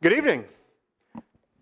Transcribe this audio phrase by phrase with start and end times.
[0.00, 0.44] Good evening.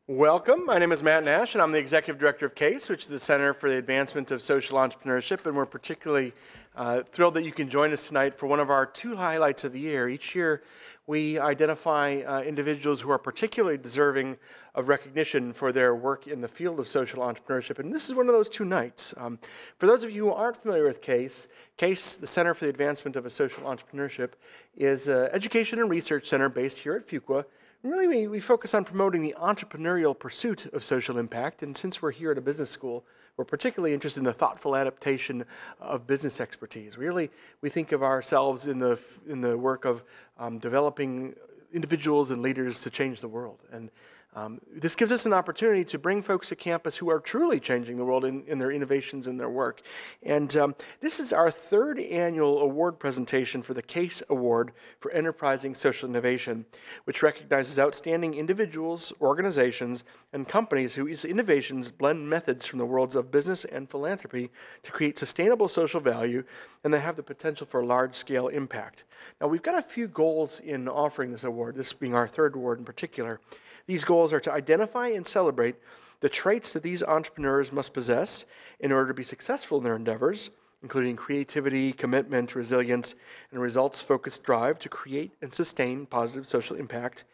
[0.06, 0.66] Welcome.
[0.66, 3.18] My name is Matt Nash, and I'm the Executive Director of CASE, which is the
[3.18, 5.46] Center for the Advancement of Social Entrepreneurship.
[5.46, 6.34] And we're particularly
[6.76, 9.72] uh, thrilled that you can join us tonight for one of our two highlights of
[9.72, 10.10] the year.
[10.10, 10.62] Each year,
[11.06, 14.36] we identify uh, individuals who are particularly deserving
[14.74, 17.78] of recognition for their work in the field of social entrepreneurship.
[17.78, 19.14] And this is one of those two nights.
[19.16, 19.38] Um,
[19.78, 21.48] for those of you who aren't familiar with CASE,
[21.78, 24.32] CASE, the Center for the Advancement of a Social Entrepreneurship,
[24.76, 27.46] is an education and research center based here at Fuqua.
[27.86, 31.62] And really, we, we focus on promoting the entrepreneurial pursuit of social impact.
[31.62, 33.04] And since we're here at a business school,
[33.36, 35.44] we're particularly interested in the thoughtful adaptation
[35.78, 36.98] of business expertise.
[36.98, 38.98] Really, we think of ourselves in the,
[39.28, 40.02] in the work of
[40.36, 41.36] um, developing
[41.72, 43.62] individuals and leaders to change the world.
[43.70, 43.92] And
[44.36, 47.96] um, this gives us an opportunity to bring folks to campus who are truly changing
[47.96, 49.80] the world in, in their innovations and their work.
[50.22, 55.74] And um, this is our third annual award presentation for the CASE Award for Enterprising
[55.74, 56.66] Social Innovation,
[57.04, 60.04] which recognizes outstanding individuals, organizations,
[60.34, 64.50] and companies whose innovations blend methods from the worlds of business and philanthropy
[64.82, 66.44] to create sustainable social value
[66.84, 69.04] and that have the potential for large scale impact.
[69.40, 72.78] Now, we've got a few goals in offering this award, this being our third award
[72.78, 73.40] in particular.
[73.86, 75.76] These goals are to identify and celebrate
[76.20, 78.44] the traits that these entrepreneurs must possess
[78.80, 80.50] in order to be successful in their endeavors,
[80.82, 83.14] including creativity, commitment, resilience,
[83.50, 87.24] and results focused drive to create and sustain positive social impact.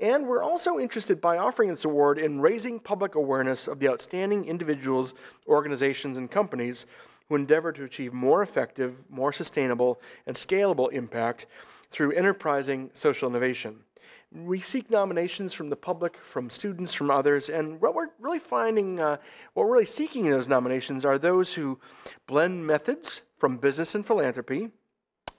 [0.00, 4.46] And we're also interested by offering this award in raising public awareness of the outstanding
[4.46, 5.14] individuals,
[5.46, 6.86] organizations, and companies
[7.28, 11.46] who endeavor to achieve more effective, more sustainable, and scalable impact
[11.90, 13.76] through enterprising social innovation
[14.34, 18.98] we seek nominations from the public, from students, from others, and what we're really finding,
[18.98, 19.18] uh,
[19.54, 21.78] what we're really seeking in those nominations are those who
[22.26, 24.70] blend methods from business and philanthropy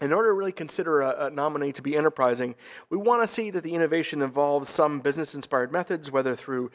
[0.01, 2.55] in order to really consider a, a nominee to be enterprising,
[2.89, 6.71] we want to see that the innovation involves some business inspired methods, whether through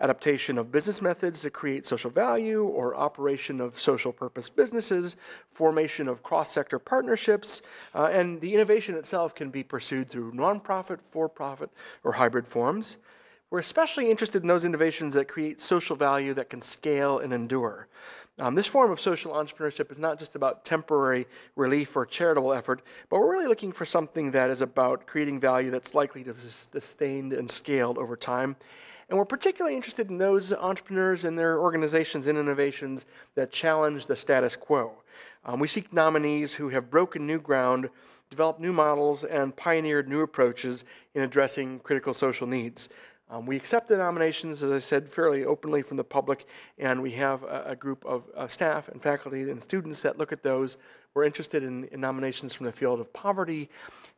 [0.00, 5.16] adaptation of business methods to create social value or operation of social purpose businesses,
[5.52, 7.62] formation of cross sector partnerships,
[7.94, 11.70] uh, and the innovation itself can be pursued through nonprofit, for profit,
[12.02, 12.96] or hybrid forms.
[13.50, 17.86] We're especially interested in those innovations that create social value that can scale and endure.
[18.38, 22.82] Um, this form of social entrepreneurship is not just about temporary relief or charitable effort,
[23.10, 26.40] but we're really looking for something that is about creating value that's likely to be
[26.40, 28.56] sustained and scaled over time.
[29.10, 33.04] And we're particularly interested in those entrepreneurs and their organizations and innovations
[33.34, 34.92] that challenge the status quo.
[35.44, 37.90] Um, we seek nominees who have broken new ground,
[38.30, 42.88] developed new models, and pioneered new approaches in addressing critical social needs.
[43.32, 46.46] Um, we accept the nominations, as I said, fairly openly from the public,
[46.78, 50.32] and we have a, a group of uh, staff and faculty and students that look
[50.32, 50.76] at those.
[51.14, 53.70] We're interested in, in nominations from the field of poverty,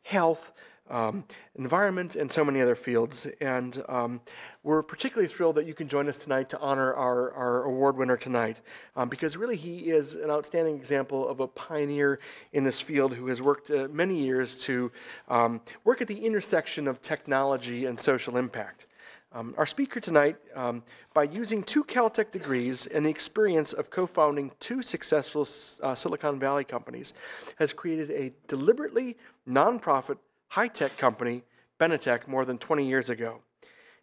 [0.02, 0.52] health,
[0.91, 1.22] um,
[1.54, 3.28] environment, and so many other fields.
[3.41, 4.20] And um,
[4.64, 8.16] we're particularly thrilled that you can join us tonight to honor our, our award winner
[8.16, 8.62] tonight,
[8.96, 12.19] um, because really he is an outstanding example of a pioneer
[12.52, 14.91] in this field who has worked uh, many years to
[15.28, 18.88] um, work at the intersection of technology and social impact.
[19.34, 24.06] Um, our speaker tonight, um, by using two Caltech degrees and the experience of co
[24.06, 25.45] founding two successful
[25.83, 27.12] uh, Silicon Valley companies,
[27.56, 29.17] has created a deliberately
[29.49, 30.19] nonprofit
[30.50, 31.43] high tech company,
[31.81, 33.41] Benetech, more than 20 years ago.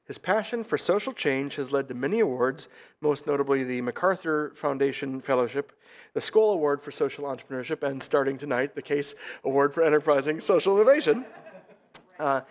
[0.04, 2.68] His passion for social change has led to many awards,
[3.00, 5.72] most notably the MacArthur Foundation Fellowship,
[6.14, 9.16] the Skoll Award for Social Entrepreneurship, and starting tonight, the Case
[9.46, 11.24] Award for Enterprising Social Innovation.
[12.20, 12.42] Uh,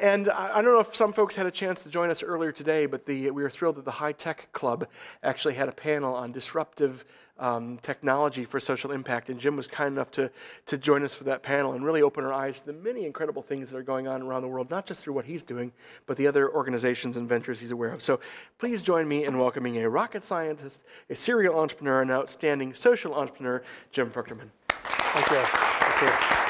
[0.00, 2.52] and I, I, don't know if some folks had a chance to join us earlier
[2.52, 4.88] today, but the, we were thrilled that the High Tech Club
[5.22, 7.04] actually had a panel on disruptive
[7.38, 9.30] um, technology for social impact.
[9.30, 10.30] And Jim was kind enough to,
[10.66, 13.42] to join us for that panel and really open our eyes to the many incredible
[13.42, 15.72] things that are going on around the world, not just through what he's doing,
[16.06, 18.02] but the other organizations and ventures he's aware of.
[18.02, 18.20] So
[18.58, 23.62] please join me in welcoming a rocket scientist, a serial entrepreneur, and outstanding social entrepreneur,
[23.92, 24.50] Jim Fruchterman.
[24.68, 25.36] Thank you.
[25.36, 26.47] Thank you.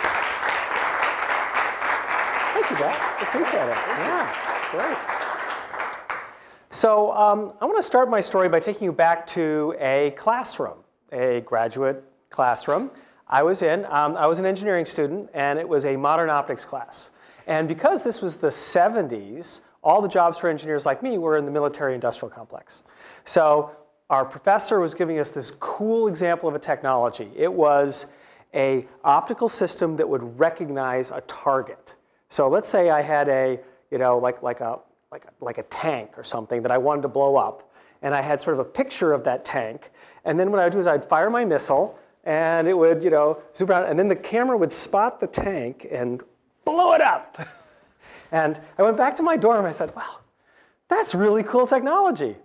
[2.68, 3.22] Thank you, Brett.
[3.22, 3.78] Appreciate it.
[3.96, 4.98] Yeah, great.
[6.70, 10.76] So um, I want to start my story by taking you back to a classroom,
[11.10, 12.90] a graduate classroom.
[13.26, 13.86] I was in.
[13.86, 17.08] Um, I was an engineering student, and it was a modern optics class.
[17.46, 21.46] And because this was the 70s, all the jobs for engineers like me were in
[21.46, 22.82] the military industrial complex.
[23.24, 23.70] So
[24.10, 27.30] our professor was giving us this cool example of a technology.
[27.34, 28.06] It was
[28.52, 31.94] a optical system that would recognize a target.
[32.28, 33.58] So let's say I had a,
[33.90, 34.78] you know, like, like, a,
[35.10, 37.72] like, a, like a tank or something that I wanted to blow up,
[38.02, 39.90] and I had sort of a picture of that tank,
[40.24, 43.10] and then what I would do is I'd fire my missile, and it would, you
[43.10, 46.22] know, zoom around, and then the camera would spot the tank and
[46.64, 47.38] blow it up.
[48.30, 50.22] And I went back to my dorm and I said, well,
[50.88, 52.36] that's really cool technology.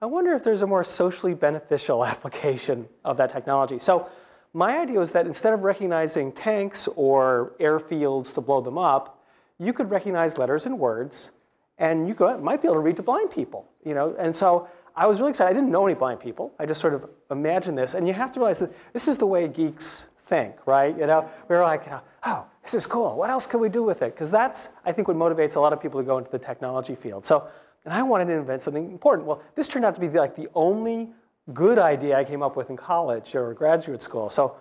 [0.00, 3.78] I wonder if there's a more socially beneficial application of that technology.
[3.78, 4.08] So
[4.54, 9.20] my idea was that instead of recognizing tanks or airfields to blow them up,
[9.58, 11.30] you could recognize letters and words,
[11.78, 13.68] and you could, might be able to read to blind people.
[13.84, 14.14] You know?
[14.16, 15.50] And so I was really excited.
[15.50, 16.54] I didn't know any blind people.
[16.58, 17.94] I just sort of imagined this.
[17.94, 20.96] And you have to realize that this is the way geeks think, right?
[20.96, 23.16] You know, we are like, you know, oh, this is cool.
[23.16, 24.14] What else can we do with it?
[24.14, 26.94] Because that's, I think, what motivates a lot of people to go into the technology
[26.94, 27.26] field.
[27.26, 27.48] So,
[27.84, 29.26] and I wanted to invent something important.
[29.26, 31.10] Well, this turned out to be like the only
[31.52, 34.30] good idea I came up with in college or graduate school.
[34.30, 34.56] So,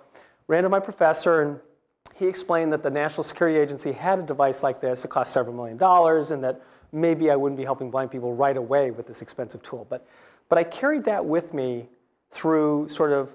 [0.47, 1.59] ran to my professor, and
[2.15, 5.05] he explained that the National Security Agency had a device like this.
[5.05, 8.55] It cost several million dollars, and that maybe I wouldn't be helping blind people right
[8.55, 9.87] away with this expensive tool.
[9.89, 10.05] But,
[10.49, 11.87] but I carried that with me
[12.31, 13.33] through sort of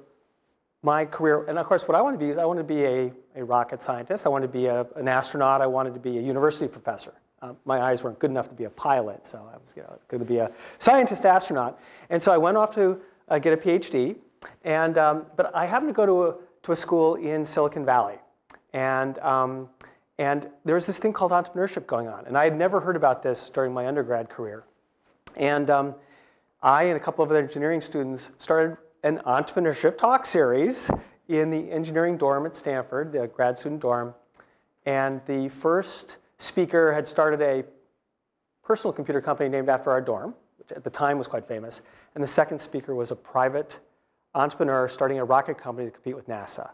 [0.83, 2.85] my career, and of course, what I wanted to be is I wanted to be
[2.85, 4.27] a, a rocket scientist.
[4.27, 5.61] I wanted to be a, an astronaut.
[5.61, 7.13] I wanted to be a university professor.
[7.41, 9.99] Uh, my eyes weren't good enough to be a pilot, so I was you know,
[10.09, 11.81] going to be a scientist astronaut.
[12.11, 13.01] And so I went off to
[13.31, 14.17] uh, get a PhD.
[14.65, 16.35] And, um, but I happened to go to a,
[16.65, 18.17] to a school in Silicon Valley.
[18.73, 19.69] And, um,
[20.19, 22.27] and there was this thing called entrepreneurship going on.
[22.27, 24.65] And I had never heard about this during my undergrad career.
[25.37, 25.95] And um,
[26.63, 30.91] I and a couple of other engineering students started an entrepreneurship talk series
[31.29, 34.15] in the engineering dorm at Stanford, the grad student dorm.
[34.87, 37.65] And the first speaker had started a
[38.65, 41.83] personal computer company named after our dorm, which at the time was quite famous.
[42.15, 43.79] And the second speaker was a private
[44.35, 46.71] entrepreneur starting a rocket company to compete with NASA.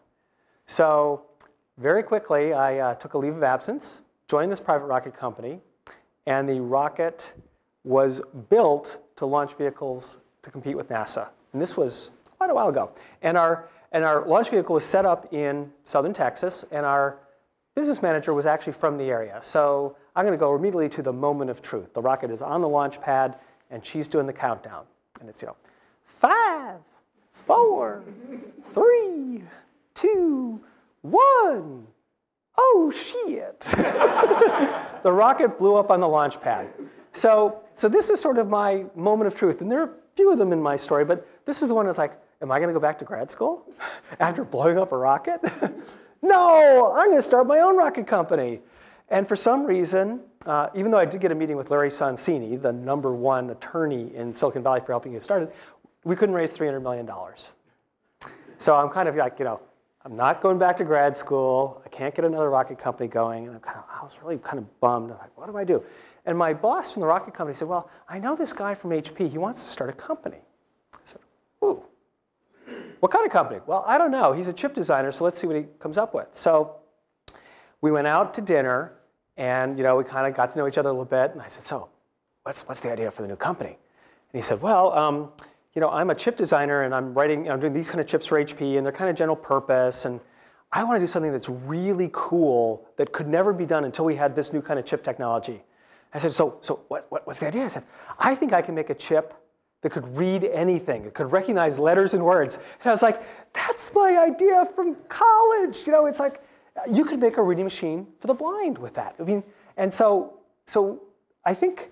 [0.66, 1.26] So
[1.78, 5.60] very quickly, I uh, took a leave of absence, joined this private rocket company,
[6.26, 7.32] and the rocket
[7.84, 11.28] was built to launch vehicles to compete with NASA.
[11.52, 12.92] And this was quite a while ago.
[13.22, 17.18] And our, and our launch vehicle was set up in southern Texas, and our
[17.74, 19.38] business manager was actually from the area.
[19.42, 21.92] So I'm going to go immediately to the moment of truth.
[21.92, 23.36] The rocket is on the launch pad,
[23.70, 24.84] and she's doing the countdown.
[25.24, 25.56] And it's, you know,
[26.04, 26.80] five,
[27.32, 28.04] four,
[28.62, 29.42] three,
[29.94, 30.60] two,
[31.00, 31.86] one.
[32.58, 33.60] Oh, shit.
[35.02, 36.68] the rocket blew up on the launch pad.
[37.14, 39.62] So, so this is sort of my moment of truth.
[39.62, 41.86] And there are a few of them in my story, but this is the one
[41.86, 43.64] that's like, am I going to go back to grad school
[44.20, 45.40] after blowing up a rocket?
[46.20, 48.60] no, I'm going to start my own rocket company.
[49.08, 52.60] And for some reason, uh, even though I did get a meeting with Larry Sonsini,
[52.60, 55.52] the number one attorney in Silicon Valley for helping get started,
[56.04, 57.08] we couldn't raise $300 million.
[58.58, 59.60] So I'm kind of like, you know,
[60.04, 61.82] I'm not going back to grad school.
[61.84, 63.46] I can't get another rocket company going.
[63.46, 65.10] And I'm kind of, I was really kind of bummed.
[65.10, 65.82] I'm like, what do I do?
[66.26, 69.30] And my boss from the rocket company said, well, I know this guy from HP.
[69.30, 70.38] He wants to start a company.
[70.94, 71.20] I said,
[71.62, 71.82] ooh,
[73.00, 73.60] what kind of company?
[73.66, 74.32] Well, I don't know.
[74.32, 76.28] He's a chip designer, so let's see what he comes up with.
[76.32, 76.76] So
[77.84, 78.94] we went out to dinner,
[79.36, 81.32] and you know, we kind of got to know each other a little bit.
[81.32, 81.90] And I said, so
[82.42, 83.76] what's, what's the idea for the new company?
[84.32, 85.30] And he said, well, um,
[85.74, 88.24] you know, I'm a chip designer, and I'm writing, I'm doing these kind of chips
[88.24, 90.18] for HP, and they're kind of general purpose, and
[90.72, 94.16] I want to do something that's really cool that could never be done until we
[94.16, 95.62] had this new kind of chip technology.
[96.14, 97.66] I said, so, so what, what, what's the idea?
[97.66, 97.84] I said,
[98.18, 99.34] I think I can make a chip
[99.82, 101.04] that could read anything.
[101.04, 102.56] It could recognize letters and words.
[102.56, 103.22] And I was like,
[103.52, 105.86] that's my idea from college.
[105.86, 106.40] You know, it's like
[106.90, 109.14] you could make a reading machine for the blind with that.
[109.18, 109.42] I mean,
[109.76, 111.02] and so so
[111.44, 111.90] I think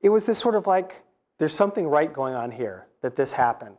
[0.00, 1.02] it was this sort of like
[1.38, 3.76] there's something right going on here that this happened.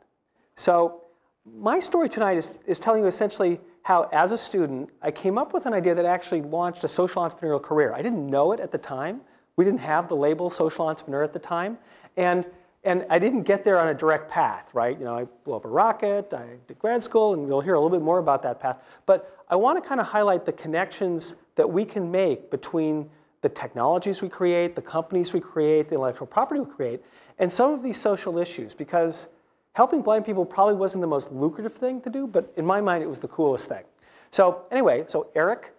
[0.56, 1.02] So
[1.46, 5.54] my story tonight is, is telling you essentially how, as a student, I came up
[5.54, 7.94] with an idea that actually launched a social entrepreneurial career.
[7.94, 9.22] I didn't know it at the time.
[9.56, 11.78] We didn't have the label social entrepreneur at the time.
[12.18, 12.46] And
[12.88, 14.98] and I didn't get there on a direct path, right?
[14.98, 17.80] You know, I blew up a rocket, I did grad school, and you'll hear a
[17.80, 18.78] little bit more about that path.
[19.06, 23.10] But I want to kind of highlight the connections that we can make between
[23.42, 27.04] the technologies we create, the companies we create, the intellectual property we create,
[27.40, 29.28] and some of these social issues, because
[29.74, 33.04] helping blind people probably wasn't the most lucrative thing to do, but in my mind,
[33.04, 33.84] it was the coolest thing.
[34.32, 35.74] So anyway, so Eric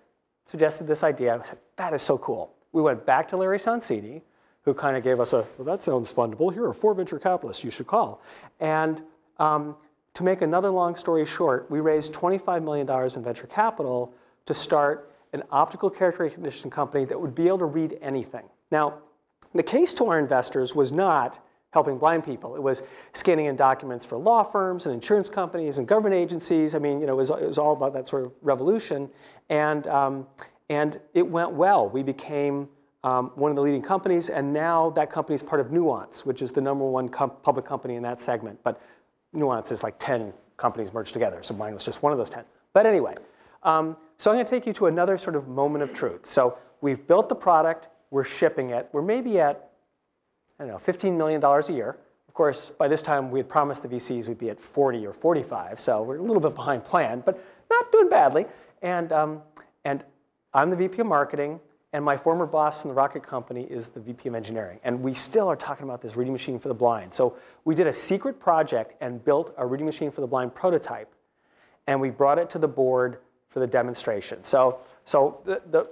[0.47, 1.35] suggested this idea.
[1.35, 2.53] I said, that is so cool.
[2.73, 4.21] We went back to Larry Sonsini,
[4.63, 6.53] who kind of gave us a, well, that sounds fundable.
[6.53, 8.23] Here are four venture capitalists you should call.
[8.61, 9.03] And
[9.39, 9.77] um,
[10.15, 14.13] to make another long story short, we raised $25 million in venture capital
[14.47, 18.45] to start an optical character recognition company that would be able to read anything.
[18.71, 18.99] Now,
[19.55, 22.57] the case to our investors was not helping blind people.
[22.57, 26.75] It was scanning in documents for law firms and insurance companies and government agencies.
[26.75, 29.11] I mean, you know, it was, it was all about that sort of revolution.
[29.51, 30.27] And, um,
[30.71, 31.89] and it went well.
[31.89, 32.69] We became
[33.05, 36.43] um, one of the leading companies, and now that company is part of Nuance, which
[36.43, 38.59] is the number one com public company in that segment.
[38.65, 38.81] But
[39.33, 42.45] Nuance is like 10 companies merged together, so mine was just one of those 10.
[42.73, 43.15] But anyway,
[43.63, 46.27] um, so I'm going to take you to another sort of moment of truth.
[46.27, 49.71] So we've built the product, we're shipping it, we're maybe at,
[50.59, 51.99] I don't know, $15 million a year.
[52.27, 55.13] Of course, by this time, we had promised the VCs we'd be at 40 or
[55.13, 57.41] 45, so we're a little bit behind plan, but
[57.71, 58.47] not doing badly.
[58.83, 59.43] And, um,
[59.85, 60.05] and
[60.53, 61.61] I'm the VP of marketing,
[61.93, 64.79] and my former boss from the rocket company is the VP of engineering.
[64.85, 67.15] And we still are talking about this reading machine for the blind.
[67.15, 71.13] So we did a secret project and built a reading machine for the blind prototype,
[71.87, 73.19] and we brought it to the board
[73.49, 74.45] for the demonstration.
[74.45, 75.89] So, so the, the,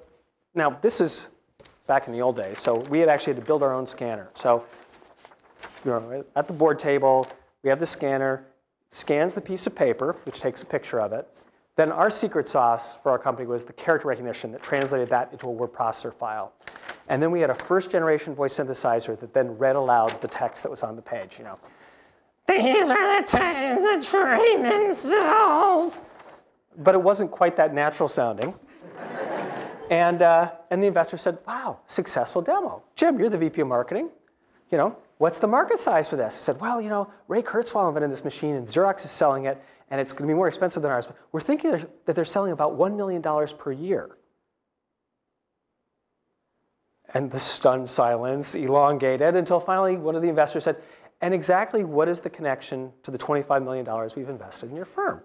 [0.54, 1.28] now this is
[1.86, 2.60] back in the old days.
[2.60, 4.28] So we had actually had to build our own scanner.
[4.34, 4.64] So
[5.84, 7.28] you know, at the board table,
[7.62, 8.44] we have the scanner,
[8.90, 11.26] scans the piece of paper, which takes a picture of it.
[11.76, 15.46] Then our secret sauce for our company was the character recognition that translated that into
[15.46, 16.52] a word processor file.
[17.08, 20.62] And then we had a first generation voice synthesizer that then read aloud the text
[20.62, 21.58] that was on the page, you know.
[22.48, 26.02] These are the times that Freeman sells.
[26.78, 28.54] But it wasn't quite that natural sounding.
[29.90, 32.82] and, uh, and the investor said, wow, successful demo.
[32.94, 34.08] Jim, you're the VP of marketing.
[34.70, 36.34] You know, what's the market size for this?
[36.36, 39.62] I said, well, you know, Ray Kurzweil invented this machine and Xerox is selling it
[39.90, 41.08] and it's going to be more expensive than ours.
[41.32, 43.22] We're thinking that they're selling about $1 million
[43.58, 44.16] per year.
[47.14, 50.76] And the stunned silence elongated until finally one of the investors said,
[51.20, 55.22] and exactly what is the connection to the $25 million we've invested in your firm?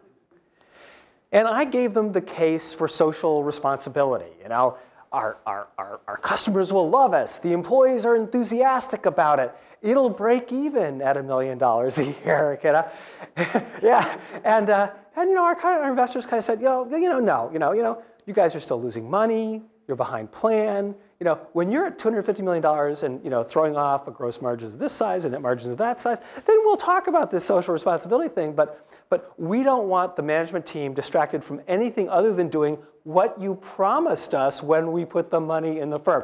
[1.31, 4.31] And I gave them the case for social responsibility.
[4.41, 4.77] You know,
[5.11, 7.39] our, our, our, our, customers will love us.
[7.39, 9.53] The employees are enthusiastic about it.
[9.81, 12.59] It'll break even at a million dollars a year.
[12.63, 12.91] You know?
[13.81, 17.19] yeah, and, uh, and you know, our, our investors kind of said, know, you know,
[17.19, 19.61] no, you know, you know, you guys are still losing money.
[19.87, 20.95] You're behind plan.
[21.19, 22.65] You know, when you're at $250 million
[23.03, 25.77] and you know, throwing off a gross margins of this size and net margins of
[25.79, 28.53] that size, then we'll talk about this social responsibility thing.
[28.53, 33.39] But, but we don't want the management team distracted from anything other than doing what
[33.41, 36.23] you promised us when we put the money in the firm,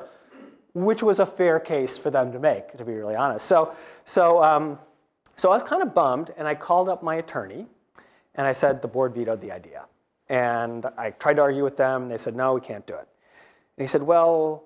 [0.84, 3.46] which was a fair case for them to make, to be really honest.
[3.46, 4.80] So, so, um,
[5.36, 7.68] so I was kind of bummed, and I called up my attorney,
[8.36, 9.86] and I said the board vetoed the idea.
[10.30, 13.08] And I tried to argue with them, and they said, no, we can't do it.
[13.78, 14.64] And he said, well,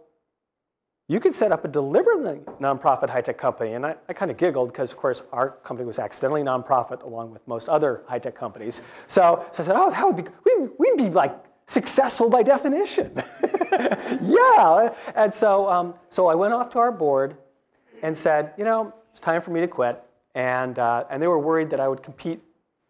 [1.07, 3.73] you could set up a deliberately nonprofit high-tech company.
[3.73, 7.31] And I, I kind of giggled because, of course, our company was accidentally nonprofit along
[7.31, 8.81] with most other high-tech companies.
[9.07, 13.21] So, so I said, oh, that would be, we'd, we'd be like successful by definition.
[14.25, 14.93] yeah.
[15.15, 17.35] And so, um, so I went off to our board
[18.01, 20.01] and said, you know, it's time for me to quit.
[20.35, 22.41] And, uh, and they were worried that I would compete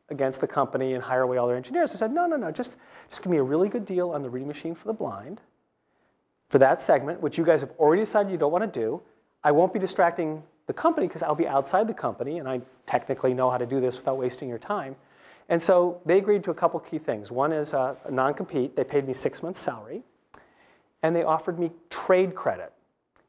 [0.09, 1.93] against the company and hire away all their engineers.
[1.93, 2.73] I said, no, no, no, just,
[3.09, 5.41] just give me a really good deal on the reading machine for the blind
[6.51, 9.01] for that segment, which you guys have already decided you don't want to do.
[9.41, 13.33] I won't be distracting the company because I'll be outside the company and I technically
[13.33, 14.97] know how to do this without wasting your time.
[15.47, 17.31] And so they agreed to a couple key things.
[17.31, 20.03] One is a, a non compete, they paid me six months' salary,
[21.03, 22.71] and they offered me trade credit.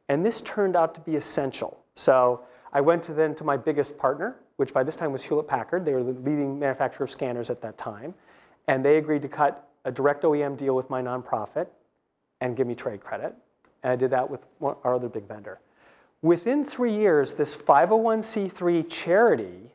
[0.09, 1.83] And this turned out to be essential.
[1.95, 5.49] So I went to then to my biggest partner, which by this time was Hewlett
[5.49, 5.85] Packard.
[5.85, 8.14] They were the leading manufacturer of scanners at that time.
[8.69, 11.67] And they agreed to cut a direct OEM deal with my nonprofit
[12.41, 13.35] and give me trade credit.
[13.83, 15.59] And I did that with our other big vendor.
[16.23, 19.73] Within three years, this 501c3 charity,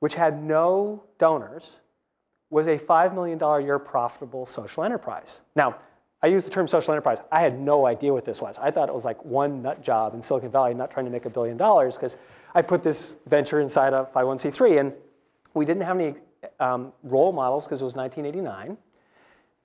[0.00, 1.80] which had no donors,
[2.48, 5.40] was a $5 million a year profitable social enterprise.
[5.54, 5.76] Now,
[6.22, 7.18] I use the term social enterprise.
[7.32, 8.56] I had no idea what this was.
[8.58, 11.24] I thought it was like one nut job in Silicon Valley not trying to make
[11.24, 12.16] a billion dollars because
[12.54, 14.92] I put this venture inside a 501c3 and
[15.54, 16.14] we didn't have any
[16.60, 18.76] um, role models because it was 1989.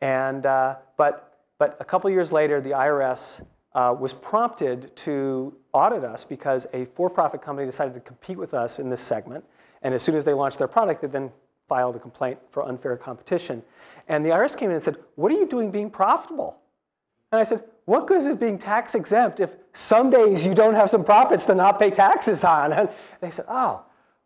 [0.01, 6.03] And, uh, but but a couple years later, the IRS uh, was prompted to audit
[6.03, 9.43] us because a for-profit company decided to compete with us in this segment.
[9.81, 11.31] And as soon as they launched their product, they then
[11.67, 13.63] filed a complaint for unfair competition.
[14.07, 16.59] And the IRS came in and said, what are you doing being profitable?
[17.31, 20.75] And I said, what good is it being tax exempt if some days you don't
[20.75, 22.73] have some profits to not pay taxes on?
[22.73, 22.89] And
[23.21, 23.83] they said, oh,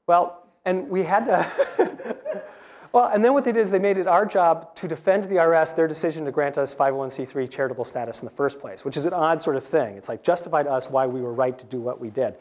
[0.07, 2.11] well, and we had to,
[2.93, 5.35] Well, and then what they did is they made it our job to defend the
[5.35, 9.05] IRS their decision to grant us 501c3 charitable status in the first place, which is
[9.05, 9.95] an odd sort of thing.
[9.95, 12.35] It's like justified us why we were right to do what we did.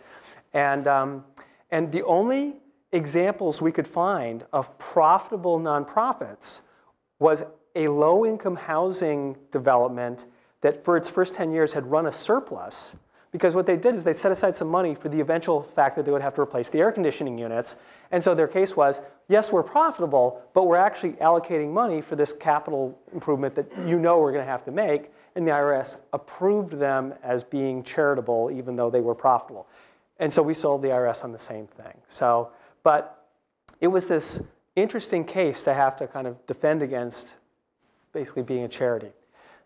[0.53, 1.25] And, um,
[1.71, 2.57] and the only
[2.93, 6.61] examples we could find of profitable nonprofits
[7.19, 7.45] was
[7.77, 10.27] a low income housing development
[10.61, 12.97] that for its first 10 years had run a surplus
[13.33, 16.05] because what they did is they set aside some money for the eventual fact that
[16.05, 17.77] they would have to replace the air conditioning units.
[18.11, 22.33] And so their case was, yes, we're profitable, but we're actually allocating money for this
[22.33, 25.13] capital improvement that you know we're going to have to make.
[25.37, 29.69] And the IRS approved them as being charitable, even though they were profitable.
[30.19, 31.95] And so we sold the IRS on the same thing.
[32.09, 32.51] So,
[32.83, 33.27] but
[33.81, 34.43] it was this
[34.77, 37.35] interesting case to have to kind of defend against
[38.13, 39.13] basically being a charity.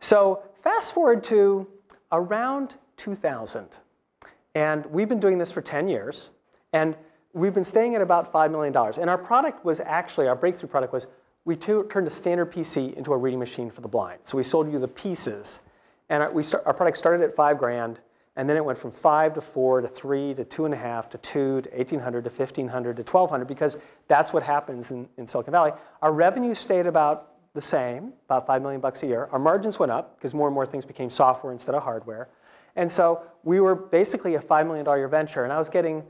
[0.01, 1.67] So fast forward to
[2.13, 3.79] around 2000.
[4.55, 6.31] And we've been doing this for 10 years.
[6.73, 6.97] And
[7.33, 8.75] we've been staying at about $5 million.
[9.01, 11.07] And our product was actually, our breakthrough product was,
[11.45, 14.21] we turned a standard PC into a reading machine for the blind.
[14.25, 15.61] So we sold you the pieces.
[16.09, 17.99] And our, we start, our product started at five grand.
[18.37, 21.09] And then it went from five to four to three to two and a half
[21.11, 25.53] to two to 1800 to 1500 to 1200 because that's what happens in, in Silicon
[25.53, 25.73] Valley.
[26.03, 29.29] Our revenue stayed about the same, about five million bucks a year.
[29.31, 32.29] Our margins went up because more and more things became software instead of hardware.
[32.77, 35.45] And so we were basically a $5 million venture.
[35.45, 36.03] And I was getting,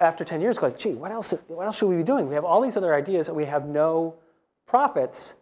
[0.00, 2.28] after 10 years, going, gee, what else, what else should we be doing?
[2.28, 4.16] We have all these other ideas and we have no
[4.66, 5.32] profits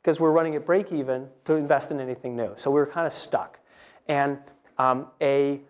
[0.00, 2.52] because we're running at break even to invest in anything new.
[2.56, 3.58] So we were kind of stuck.
[4.08, 4.38] And
[4.78, 5.60] um, a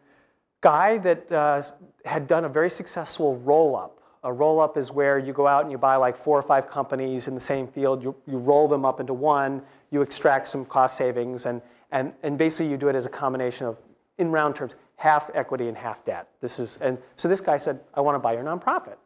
[0.60, 1.62] guy that uh,
[2.04, 4.00] had done a very successful roll up.
[4.22, 6.68] A roll up is where you go out and you buy like four or five
[6.68, 10.64] companies in the same field, you, you roll them up into one, you extract some
[10.64, 11.60] cost savings, and,
[11.92, 13.78] and, and basically you do it as a combination of,
[14.16, 16.28] in round terms, half equity and half debt.
[16.40, 18.96] This is, and so this guy said, I want to buy your nonprofit.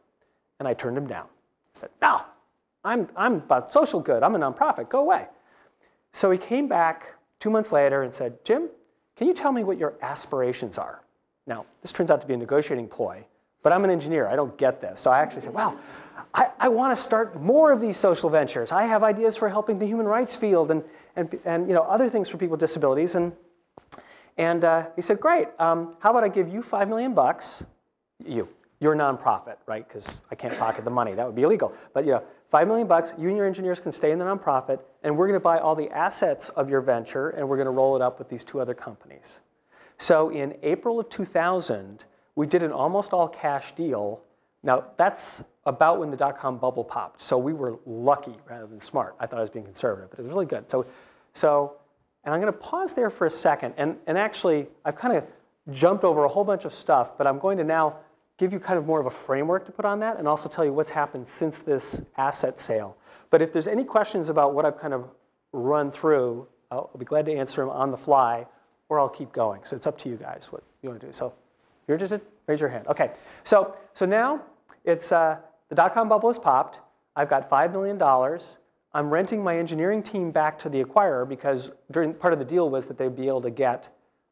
[0.59, 1.25] And I turned him down.
[1.75, 2.21] I said, No,
[2.83, 4.23] I'm, I'm about social good.
[4.23, 4.89] I'm a nonprofit.
[4.89, 5.27] Go away.
[6.13, 8.69] So he came back two months later and said, Jim,
[9.19, 11.01] can you tell me what your aspirations are?
[11.45, 13.25] Now, this turns out to be a negotiating ploy,
[13.63, 14.27] but I'm an engineer.
[14.27, 15.01] I don't get this.
[15.01, 15.77] So I actually said, well,
[16.33, 18.71] I, I want to start more of these social ventures.
[18.71, 20.85] I have ideas for helping the human rights field and,
[21.17, 23.15] and, and you know, other things for people with disabilities.
[23.15, 23.33] And,
[24.37, 25.49] and uh, he said, great.
[25.59, 27.61] Um, how about I give you five million bucks,
[28.25, 28.47] you,
[28.79, 29.87] your nonprofit, right?
[29.87, 31.13] Because I can't pocket the money.
[31.13, 31.73] That would be illegal.
[31.93, 34.79] But you know, five million bucks, you and your engineers can stay in the nonprofit,
[35.03, 37.71] and we're going to buy all the assets of your venture, and we're going to
[37.71, 39.39] roll it up with these two other companies.
[39.97, 42.05] So in April of 2000,
[42.35, 44.21] we did an almost all cash deal.
[44.63, 47.21] Now, that's about when the dot com bubble popped.
[47.21, 49.15] So we were lucky rather than smart.
[49.19, 50.69] I thought I was being conservative, but it was really good.
[50.69, 50.85] So,
[51.33, 51.75] so
[52.23, 53.73] and I'm going to pause there for a second.
[53.77, 55.25] And, and actually, I've kind of
[55.71, 57.97] jumped over a whole bunch of stuff, but I'm going to now
[58.39, 60.63] give you kind of more of a framework to put on that and also tell
[60.63, 62.97] you what's happened since this asset sale.
[63.29, 65.09] But if there's any questions about what I've kind of
[65.51, 68.47] run through, I'll, be glad to answer them on the fly
[68.87, 69.61] or I'll keep going.
[69.65, 71.13] So it's up to you guys what you want to do.
[71.13, 71.33] So if
[71.87, 72.87] you're interested, raise your hand.
[72.87, 73.11] Okay,
[73.43, 74.41] so, so now
[74.85, 75.37] it's, uh,
[75.67, 76.79] the dot-com bubble has popped.
[77.15, 78.01] I've got $5 million.
[78.93, 82.69] I'm renting my engineering team back to the acquirer because during, part of the deal
[82.69, 83.89] was that they'd be able to get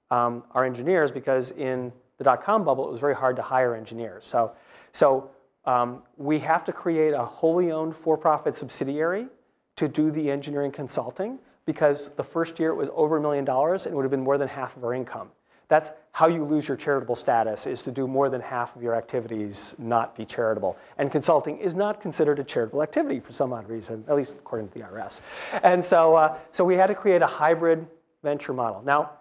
[0.10, 4.26] um, our engineers because in the dot-com bubble, it was very hard to hire engineers.
[4.26, 4.52] So,
[4.92, 5.30] so
[5.66, 9.28] um, we have to create a wholly owned for-profit subsidiary
[9.76, 13.86] to do the engineering consulting because the first year it was over a million dollars
[13.86, 15.30] and it would have been more than half of our income.
[15.68, 18.96] That's how you lose your charitable status is to do more than half of your
[18.96, 20.78] activities not be charitable.
[20.98, 24.70] And consulting is not considered a charitable activity for some odd reason, at least according
[24.70, 25.20] to the IRS.
[25.64, 27.86] And so, uh, so we had to create a hybrid
[28.24, 28.82] venture model.
[28.84, 29.12] Now,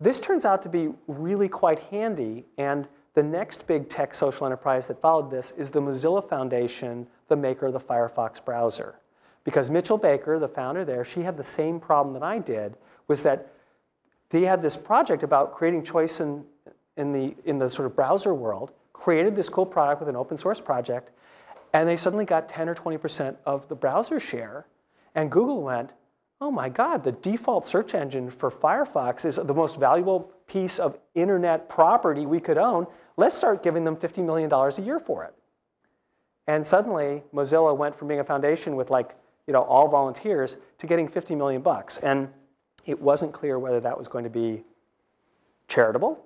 [0.00, 4.86] this turns out to be really quite handy, and the next big tech social enterprise
[4.86, 8.94] that followed this is the Mozilla Foundation, the maker of the Firefox browser.
[9.42, 12.76] Because Mitchell Baker, the founder there, she had the same problem that I did,
[13.08, 13.52] was that
[14.30, 16.44] they had this project about creating choice in,
[16.96, 20.36] in, the, in the sort of browser world, created this cool product with an open
[20.36, 21.10] source project,
[21.72, 24.66] and they suddenly got 10 or 20% of the browser share,
[25.14, 25.90] and Google went,
[26.40, 30.98] oh my God, the default search engine for Firefox is the most valuable piece of
[31.14, 32.86] internet property we could own.
[33.16, 35.34] Let's start giving them $50 million a year for it.
[36.46, 39.14] And suddenly, Mozilla went from being a foundation with like,
[39.46, 41.98] you know, all volunteers to getting 50 million bucks.
[41.98, 42.28] And
[42.86, 44.62] it wasn't clear whether that was going to be
[45.66, 46.24] charitable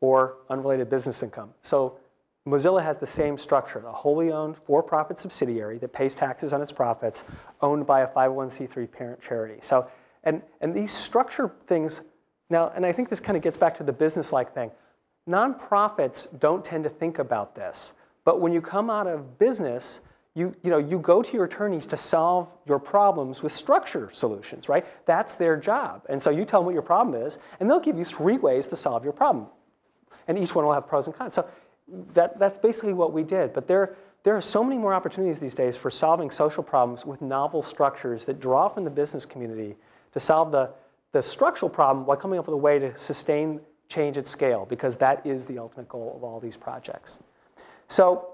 [0.00, 1.50] or unrelated business income.
[1.62, 1.98] So
[2.46, 6.72] Mozilla has the same structure, a wholly owned for-profit subsidiary that pays taxes on its
[6.72, 7.22] profits,
[7.60, 9.58] owned by a 501c3 parent charity.
[9.62, 9.88] So,
[10.24, 12.00] and, and these structure things,
[12.50, 14.72] now, and I think this kind of gets back to the business-like thing.
[15.28, 17.92] Nonprofits don't tend to think about this,
[18.24, 20.00] but when you come out of business,
[20.34, 24.68] you, you, know, you go to your attorneys to solve your problems with structure solutions,
[24.68, 24.84] right?
[25.06, 26.02] That's their job.
[26.08, 28.66] And so you tell them what your problem is, and they'll give you three ways
[28.68, 29.46] to solve your problem.
[30.26, 31.34] And each one will have pros and cons.
[31.34, 31.46] So
[32.14, 33.52] that, that's basically what we did.
[33.52, 37.20] But there, there are so many more opportunities these days for solving social problems with
[37.20, 39.76] novel structures that draw from the business community
[40.12, 40.70] to solve the,
[41.12, 44.96] the structural problem while coming up with a way to sustain change at scale, because
[44.96, 47.18] that is the ultimate goal of all these projects.
[47.88, 48.28] So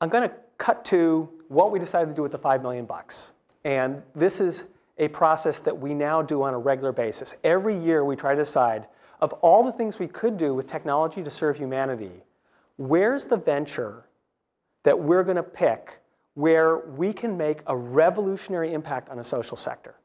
[0.00, 3.30] I'm going to cut to what we decided to do with the 5 million bucks.
[3.64, 4.64] And this is
[4.96, 7.34] a process that we now do on a regular basis.
[7.44, 8.86] Every year we try to decide
[9.20, 12.22] of all the things we could do with technology to serve humanity,
[12.78, 14.06] where's the venture
[14.84, 15.98] that we're going to pick
[16.34, 19.96] where we can make a revolutionary impact on a social sector?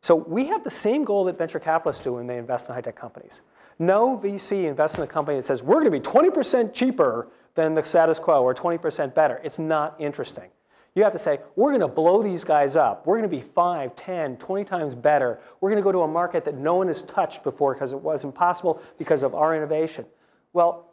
[0.00, 2.80] So we have the same goal that venture capitalists do when they invest in high
[2.80, 3.40] tech companies.
[3.80, 7.74] No VC invests in a company that says, we're going to be 20% cheaper than
[7.74, 9.40] the status quo or 20% better.
[9.42, 10.50] It's not interesting.
[10.94, 13.06] You have to say, we're going to blow these guys up.
[13.06, 15.38] We're going to be 5, 10, 20 times better.
[15.60, 18.00] We're going to go to a market that no one has touched before because it
[18.00, 20.06] was impossible because of our innovation.
[20.52, 20.87] Well,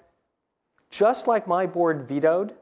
[0.98, 2.54] just like my board vetoed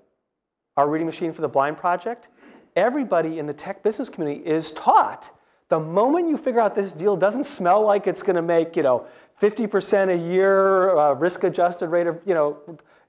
[0.75, 2.27] our reading machine for the blind project,
[2.75, 5.29] everybody in the tech business community is taught
[5.69, 8.83] the moment you figure out this deal doesn't smell like it's going to make, you
[8.83, 9.07] know,
[9.41, 12.59] 50% a year uh, risk adjusted rate of, you know,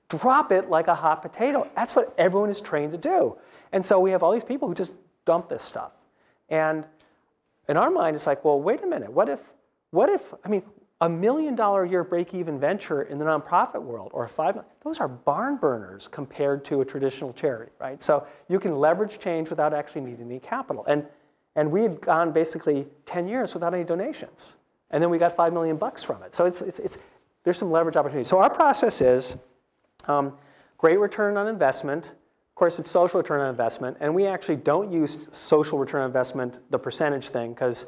[0.08, 1.68] drop it like a hot potato.
[1.74, 3.36] That's what everyone is trained to do.
[3.72, 4.92] And so we have all these people who just
[5.24, 5.92] dump this stuff.
[6.48, 6.86] And
[7.68, 9.12] in our mind, it's like, well, wait a minute.
[9.12, 9.40] What if,
[9.90, 10.62] what if, I mean,
[11.04, 15.00] a million dollar a year break even venture in the nonprofit world or five, those
[15.00, 18.02] are barn burners compared to a traditional charity, right?
[18.02, 20.82] So you can leverage change without actually needing any capital.
[20.88, 21.04] And,
[21.56, 24.56] and we had gone basically 10 years without any donations.
[24.92, 26.34] And then we got five million bucks from it.
[26.34, 26.96] So it's, it's, it's,
[27.42, 28.24] there's some leverage opportunity.
[28.26, 29.36] So our process is
[30.06, 30.32] um,
[30.78, 32.06] great return on investment.
[32.06, 33.98] Of course, it's social return on investment.
[34.00, 37.84] And we actually don't use social return on investment, the percentage thing, because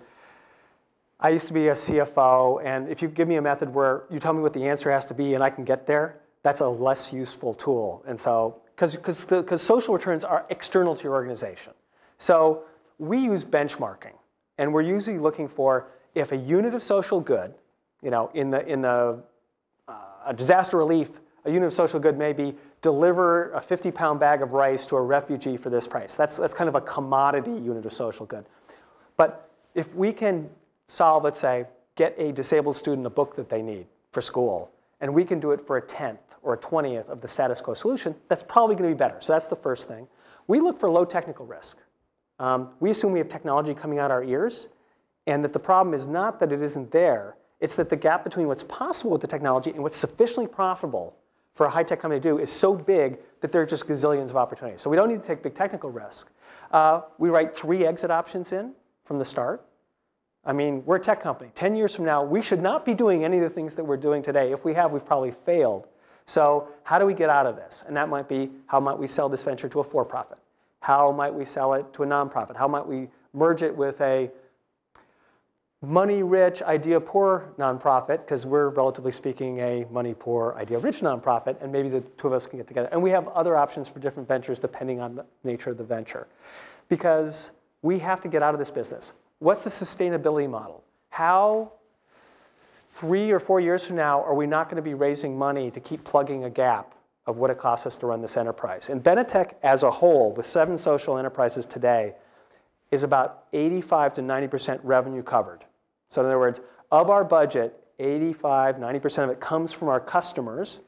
[1.18, 4.18] I used to be a CFO, and if you give me a method where you
[4.18, 6.68] tell me what the answer has to be and I can get there, that's a
[6.68, 8.04] less useful tool.
[8.06, 11.72] And so, because social returns are external to your organization.
[12.18, 12.64] So
[12.98, 14.12] we use benchmarking,
[14.58, 17.54] and we're usually looking for if a unit of social good,
[18.02, 19.22] you know, in the, in the
[19.88, 24.42] uh, disaster relief, a unit of social good may be deliver a 50 pound bag
[24.42, 26.14] of rice to a refugee for this price.
[26.14, 28.44] That's, that's kind of a commodity unit of social good.
[29.16, 30.50] But if we can
[30.86, 34.70] solve, let's say, get a disabled student a book that they need for school,
[35.00, 37.74] and we can do it for a tenth or a twentieth of the status quo
[37.74, 39.16] solution, that's probably going to be better.
[39.20, 40.06] So that's the first thing.
[40.46, 41.76] We look for low technical risk.
[42.38, 44.68] Um, we assume we have technology coming out our ears,
[45.26, 48.46] and that the problem is not that it isn't there, it's that the gap between
[48.46, 51.16] what's possible with the technology and what's sufficiently profitable
[51.54, 54.36] for a high-tech company to do is so big that there are just gazillions of
[54.36, 54.82] opportunities.
[54.82, 56.28] So we don't need to take big technical risk.
[56.70, 58.72] Uh, we write three exit options in
[59.04, 59.64] from the start.
[60.46, 61.50] I mean, we're a tech company.
[61.54, 63.96] 10 years from now, we should not be doing any of the things that we're
[63.96, 64.52] doing today.
[64.52, 65.88] If we have, we've probably failed.
[66.24, 67.82] So how do we get out of this?
[67.86, 70.38] And that might be, how might we sell this venture to a for-profit?
[70.80, 72.56] How might we sell it to a nonprofit?
[72.56, 74.30] How might we merge it with a
[75.82, 82.28] money-rich, idea-poor nonprofit, because we're, relatively speaking, a money-poor, idea-rich nonprofit, and maybe the two
[82.28, 82.88] of us can get together.
[82.92, 86.28] And we have other options for different ventures depending on the nature of the venture.
[86.88, 87.50] Because
[87.82, 89.12] we have to get out of this business.
[89.38, 90.82] What's the sustainability model?
[91.10, 91.72] How,
[92.94, 95.80] three or four years from now, are we not going to be raising money to
[95.80, 96.94] keep plugging a gap
[97.26, 98.88] of what it costs us to run this enterprise?
[98.88, 102.14] And Benetech as a whole, with seven social enterprises today,
[102.90, 105.64] is about 85 to 90% revenue covered.
[106.08, 110.80] So in other words, of our budget, 85, 90% of it comes from our customers.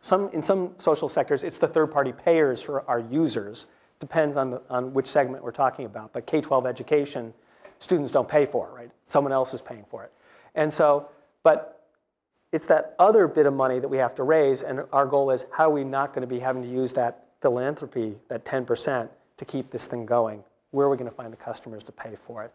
[0.00, 3.66] Some, in some social sectors, it's the third-party payers for our users.
[4.00, 6.12] Depends on, the, on which segment we're talking about.
[6.12, 7.32] But K-12 education,
[7.84, 8.90] students don't pay for, it, right?
[9.06, 10.12] Someone else is paying for it.
[10.54, 11.08] And so,
[11.42, 11.88] but
[12.50, 15.44] it's that other bit of money that we have to raise, and our goal is
[15.50, 19.44] how are we not going to be having to use that philanthropy, that 10%, to
[19.44, 20.42] keep this thing going?
[20.70, 22.52] Where are we going to find the customers to pay for it?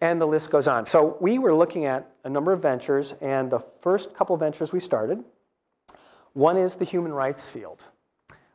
[0.00, 0.86] And the list goes on.
[0.86, 4.80] So we were looking at a number of ventures, and the first couple ventures we
[4.80, 5.22] started,
[6.32, 7.82] one is the human rights field.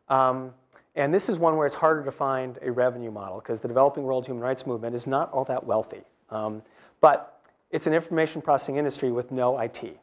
[0.08, 0.54] Um,
[0.96, 4.04] and this is one where it's harder to find a revenue model because the developing
[4.04, 6.02] world human rights movement is not all that wealthy.
[6.30, 6.62] Um,
[7.02, 10.00] but it's an information processing industry with no IT.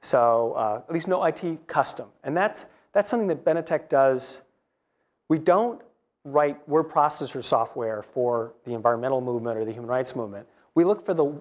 [0.00, 2.08] So uh, at least no IT custom.
[2.22, 4.40] And that's, that's something that Benetech does.
[5.28, 5.82] We don't
[6.24, 10.46] write word processor software for the environmental movement or the human rights movement.
[10.74, 11.40] We look for the,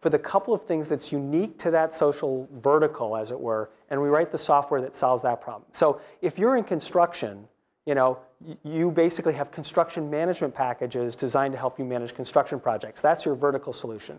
[0.00, 4.00] for the couple of things that's unique to that social vertical, as it were, and
[4.00, 5.64] we write the software that solves that problem.
[5.72, 7.48] So if you're in construction,
[7.86, 8.18] you know,
[8.62, 13.00] you basically have construction management packages designed to help you manage construction projects.
[13.00, 14.18] That's your vertical solution.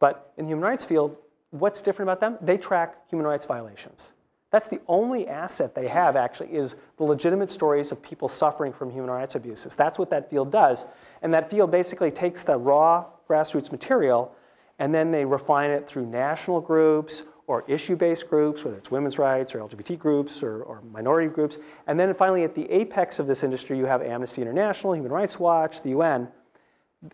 [0.00, 1.16] But in the human rights field,
[1.50, 2.38] what's different about them?
[2.40, 4.12] They track human rights violations.
[4.50, 8.90] That's the only asset they have, actually, is the legitimate stories of people suffering from
[8.90, 9.74] human rights abuses.
[9.74, 10.86] That's what that field does.
[11.22, 14.34] And that field basically takes the raw grassroots material
[14.78, 19.54] and then they refine it through national groups or issue-based groups, whether it's women's rights
[19.54, 21.56] or LGBT groups or, or, minority groups.
[21.86, 25.38] And then finally, at the apex of this industry, you have Amnesty International, Human Rights
[25.38, 26.28] Watch, the UN.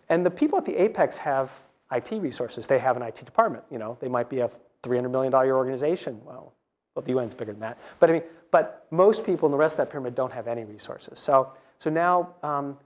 [0.09, 1.51] And the people at the apex have
[1.89, 2.67] IT resources.
[2.67, 3.63] They have an IT department.
[3.71, 4.49] You know, they might be a
[4.83, 6.19] $300 million organization.
[6.25, 6.51] Well,
[6.95, 7.77] well, the UN's bigger than that.
[7.99, 10.65] But I mean, but most people in the rest of that pyramid don't have any
[10.65, 11.17] resources.
[11.17, 12.77] So, so now um,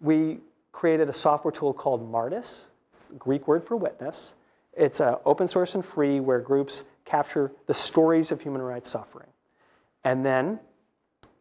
[0.00, 0.38] we
[0.72, 2.64] created a software tool called Martus.
[3.18, 4.34] Greek word for witness.
[4.76, 9.28] It's uh, open source and free where groups capture the stories of human rights suffering.
[10.04, 10.60] And then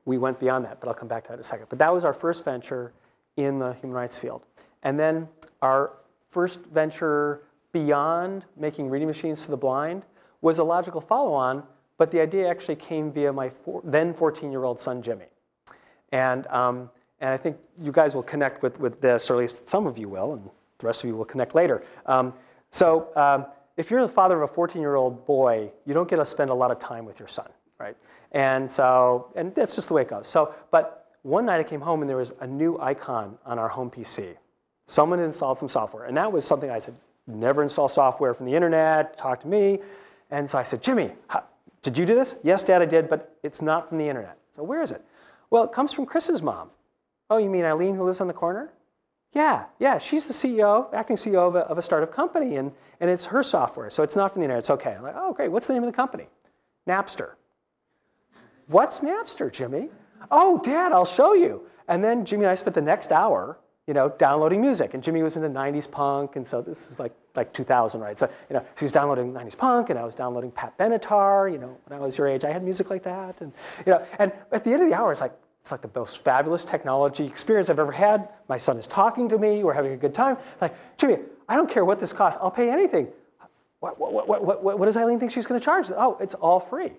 [0.05, 1.67] we went beyond that, but I'll come back to that in a second.
[1.69, 2.93] But that was our first venture
[3.37, 4.43] in the human rights field.
[4.83, 5.27] And then
[5.61, 5.93] our
[6.29, 10.03] first venture beyond making reading machines to the blind
[10.41, 11.63] was a logical follow on,
[11.97, 15.25] but the idea actually came via my four, then 14 year old son, Jimmy.
[16.11, 19.69] And, um, and I think you guys will connect with, with this, or at least
[19.69, 21.83] some of you will, and the rest of you will connect later.
[22.05, 22.33] Um,
[22.71, 23.45] so um,
[23.77, 26.49] if you're the father of a 14 year old boy, you don't get to spend
[26.49, 27.95] a lot of time with your son, right?
[28.31, 30.27] And so, and that's just the way it goes.
[30.27, 33.69] So, but one night I came home and there was a new icon on our
[33.69, 34.35] home PC.
[34.85, 38.53] Someone installed some software, and that was something I said, never install software from the
[38.53, 39.79] internet, talk to me.
[40.29, 41.43] And so I said, Jimmy, how,
[41.81, 42.35] did you do this?
[42.43, 44.37] Yes, Dad, I did, but it's not from the internet.
[44.55, 45.01] So where is it?
[45.49, 46.69] Well, it comes from Chris's mom.
[47.29, 48.73] Oh, you mean Eileen who lives on the corner?
[49.33, 53.09] Yeah, yeah, she's the CEO, acting CEO of a, of a startup company, and, and
[53.09, 54.91] it's her software, so it's not from the internet, it's okay.
[54.91, 56.27] I'm like, oh, great, what's the name of the company?
[56.87, 57.31] Napster.
[58.67, 59.89] What's Napster, Jimmy?
[60.29, 61.63] Oh, Dad, I'll show you.
[61.87, 64.93] And then Jimmy and I spent the next hour, you know, downloading music.
[64.93, 68.17] And Jimmy was into 90s punk, and so this is like, like 2000, right?
[68.17, 71.51] So, you know, so he was downloading 90s punk, and I was downloading Pat Benatar,
[71.51, 73.41] you know, when I was your age, I had music like that.
[73.41, 73.51] And,
[73.85, 76.25] you know, and at the end of the hour, it's like, it's like the most
[76.25, 78.27] fabulous technology experience I've ever had.
[78.49, 80.35] My son is talking to me, we're having a good time.
[80.59, 83.07] Like, Jimmy, I don't care what this costs, I'll pay anything.
[83.79, 85.89] What, what, what, what, what, does Eileen think she's going to charge?
[85.95, 86.91] Oh, it's all free.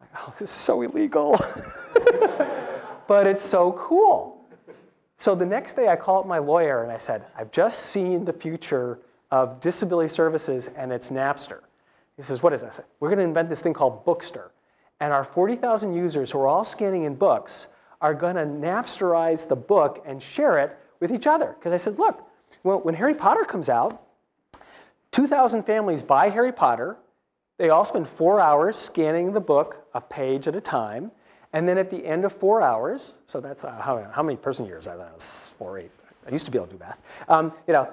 [0.00, 1.38] Like, oh, this is so illegal.
[3.06, 4.46] but it's so cool.
[5.18, 8.24] So the next day I call up my lawyer and I said, I've just seen
[8.24, 8.98] the future
[9.30, 11.60] of disability services and it's Napster.
[12.16, 12.76] He says, what is that?
[12.76, 14.52] Said, We're going to invent this thing called Bookster.
[15.00, 17.66] And our 40,000 users who are all scanning in books
[18.00, 21.54] are going to Napsterize the book and share it with each other.
[21.58, 22.26] Because I said, look,
[22.62, 24.02] when Harry Potter comes out,
[25.12, 26.96] 2,000 families buy Harry Potter.
[27.58, 31.10] They all spend four hours scanning the book a page at a time.
[31.52, 34.66] And then at the end of four hours, so that's uh, how, how many person
[34.66, 34.86] years?
[34.86, 35.90] I don't know, four, eight.
[36.26, 36.98] I used to be able to do math.
[37.28, 37.88] Um, you know,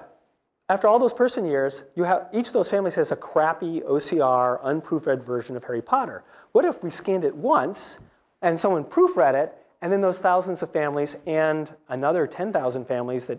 [0.68, 4.62] after all those person years, you have each of those families has a crappy OCR,
[4.62, 6.22] unproofread version of Harry Potter.
[6.52, 7.98] What if we scanned it once
[8.42, 13.38] and someone proofread it, and then those thousands of families and another 10,000 families that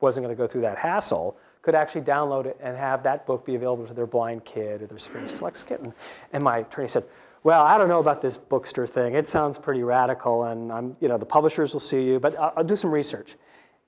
[0.00, 3.44] wasn't going to go through that hassle could actually download it and have that book
[3.44, 5.92] be available to their blind kid or their Sphinx Select kid.
[6.32, 7.04] And my attorney said,
[7.42, 9.14] well, I don't know about this Bookster thing.
[9.14, 12.52] It sounds pretty radical, and I'm, you know, the publishers will sue you, but I'll,
[12.56, 13.36] I'll do some research.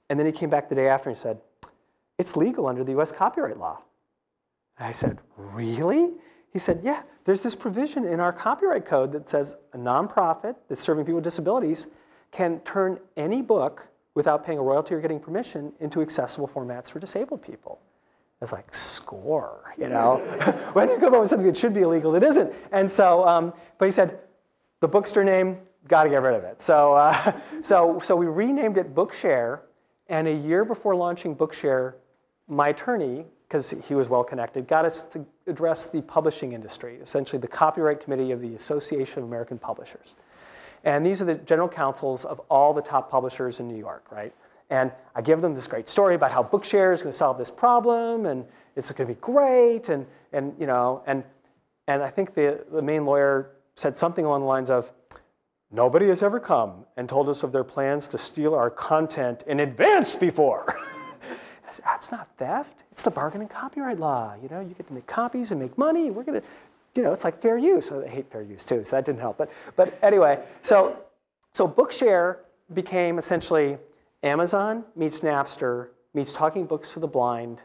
[0.09, 1.40] And then he came back the day after and said,
[2.18, 3.83] it's legal under the US copyright law.
[4.78, 6.12] I said, really?
[6.52, 10.80] He said, yeah, there's this provision in our copyright code that says a nonprofit that's
[10.80, 11.86] serving people with disabilities
[12.32, 17.00] can turn any book without paying a royalty or getting permission into accessible formats for
[17.00, 17.82] disabled people.
[18.40, 20.16] It's like, score, you know?
[20.72, 22.50] when you come up with something that should be illegal, it isn't.
[22.72, 24.20] And so, um, but he said,
[24.80, 26.62] the Bookster name, got to get rid of it.
[26.62, 29.60] So, uh, so, so we renamed it Bookshare,
[30.06, 31.92] and a year before launching Bookshare,
[32.48, 37.40] my attorney, because he was well connected, got us to address the publishing industry, essentially
[37.40, 40.14] the copyright committee of the Association of American Publishers.
[40.84, 44.34] And these are the general counsels of all the top publishers in New York, right?
[44.70, 47.50] And I give them this great story about how Bookshare is going to solve this
[47.50, 48.44] problem and
[48.76, 49.88] it's going to be great.
[49.88, 51.24] And, and, you know, and,
[51.87, 54.92] and I think the, the main lawyer said something along the lines of,
[55.70, 59.61] nobody has ever come and told us of their plans to steal our content in
[59.61, 60.76] advance before.
[61.68, 62.83] I said, ah, that's not theft.
[62.92, 64.35] It's the bargain and copyright law.
[64.42, 66.11] You know, you get to make copies and make money.
[66.11, 66.46] We're going to
[66.94, 67.92] you know, it's like fair use.
[67.92, 69.38] I hate fair use too, so that didn't help.
[69.38, 70.96] But, but anyway, so,
[71.52, 72.38] so Bookshare
[72.74, 73.78] became essentially
[74.24, 77.61] Amazon meets Napster meets Talking Books for the Blind,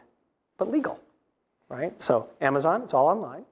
[0.56, 1.00] but legal,
[1.68, 2.00] right?
[2.00, 3.44] So Amazon, it's all online.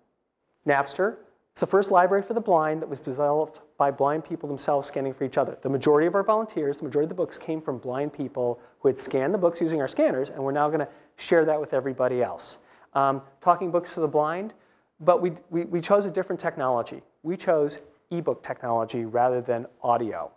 [0.67, 1.17] Napster,
[1.53, 5.13] it's the first library for the blind that was developed by blind people themselves scanning
[5.13, 5.59] for each other.
[5.61, 8.89] The majority of our volunteers, the majority of the books came from blind people who
[8.89, 11.75] had scanned the books using our scanners, and we're now going to share that with
[11.75, 12.59] everybody else.
[12.95, 14.55] Um, Talking Books for the Blind,
[15.01, 17.03] but we, we, we chose a different technology.
[17.23, 20.31] We chose ebook technology rather than audio.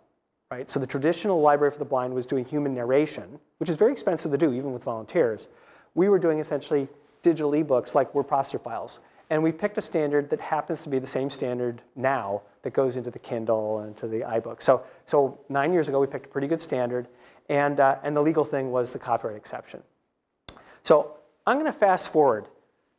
[0.50, 0.70] Right?
[0.70, 4.30] So the traditional library for the blind was doing human narration, which is very expensive
[4.32, 5.48] to do, even with volunteers.
[5.94, 6.88] We were doing essentially
[7.22, 9.00] digital ebooks like word processor files.
[9.30, 12.96] And we picked a standard that happens to be the same standard now that goes
[12.96, 14.62] into the Kindle and to the iBook.
[14.62, 17.08] So, so nine years ago, we picked a pretty good standard,
[17.48, 19.82] and, uh, and the legal thing was the copyright exception.
[20.84, 22.46] So I'm going to fast forward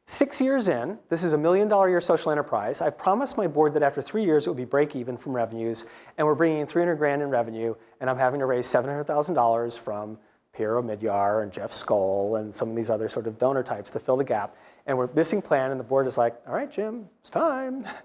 [0.10, 2.80] Six years in, this is a million dollar year social enterprise.
[2.80, 5.84] I've promised my board that after three years it will be break even from revenues,
[6.18, 10.18] and we're bringing in 300 grand in revenue, and I'm having to raise $700,000 from
[10.54, 14.00] Pierre Omidyar and Jeff Skoll and some of these other sort of donor types to
[14.00, 14.56] fill the gap.
[14.88, 17.86] And we're missing plan, and the board is like, all right, Jim, it's time.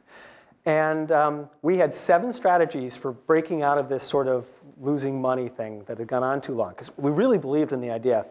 [0.64, 4.47] And um, we had seven strategies for breaking out of this sort of
[4.81, 7.90] losing money thing that had gone on too long, because we really believed in the
[7.90, 8.27] idea.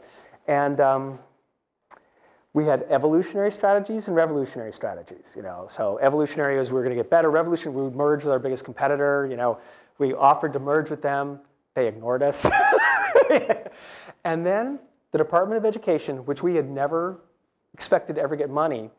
[0.48, 1.20] And um,
[2.54, 5.34] we had evolutionary strategies and revolutionary strategies.
[5.36, 7.30] You know, so evolutionary was we were going to get better.
[7.30, 9.28] Revolution, we would merge with our biggest competitor.
[9.30, 9.60] You know,
[9.98, 11.40] we offered to merge with them.
[11.76, 12.48] They ignored us.
[14.24, 14.80] and then
[15.12, 17.20] the Department of Education, which we had never
[17.74, 18.90] expected to ever get money,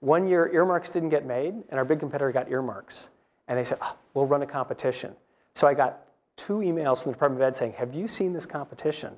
[0.00, 3.08] one year earmarks didn't get made, and our big competitor got earmarks.
[3.48, 5.14] And they said, oh, we'll run a competition.
[5.54, 6.00] So I got
[6.36, 9.14] two emails from the Department of Ed saying, have you seen this competition?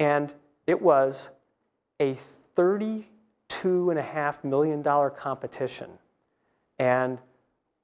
[0.00, 0.32] And
[0.66, 1.30] it was
[2.00, 2.16] a
[2.56, 5.90] $32.5 million competition.
[6.78, 7.18] And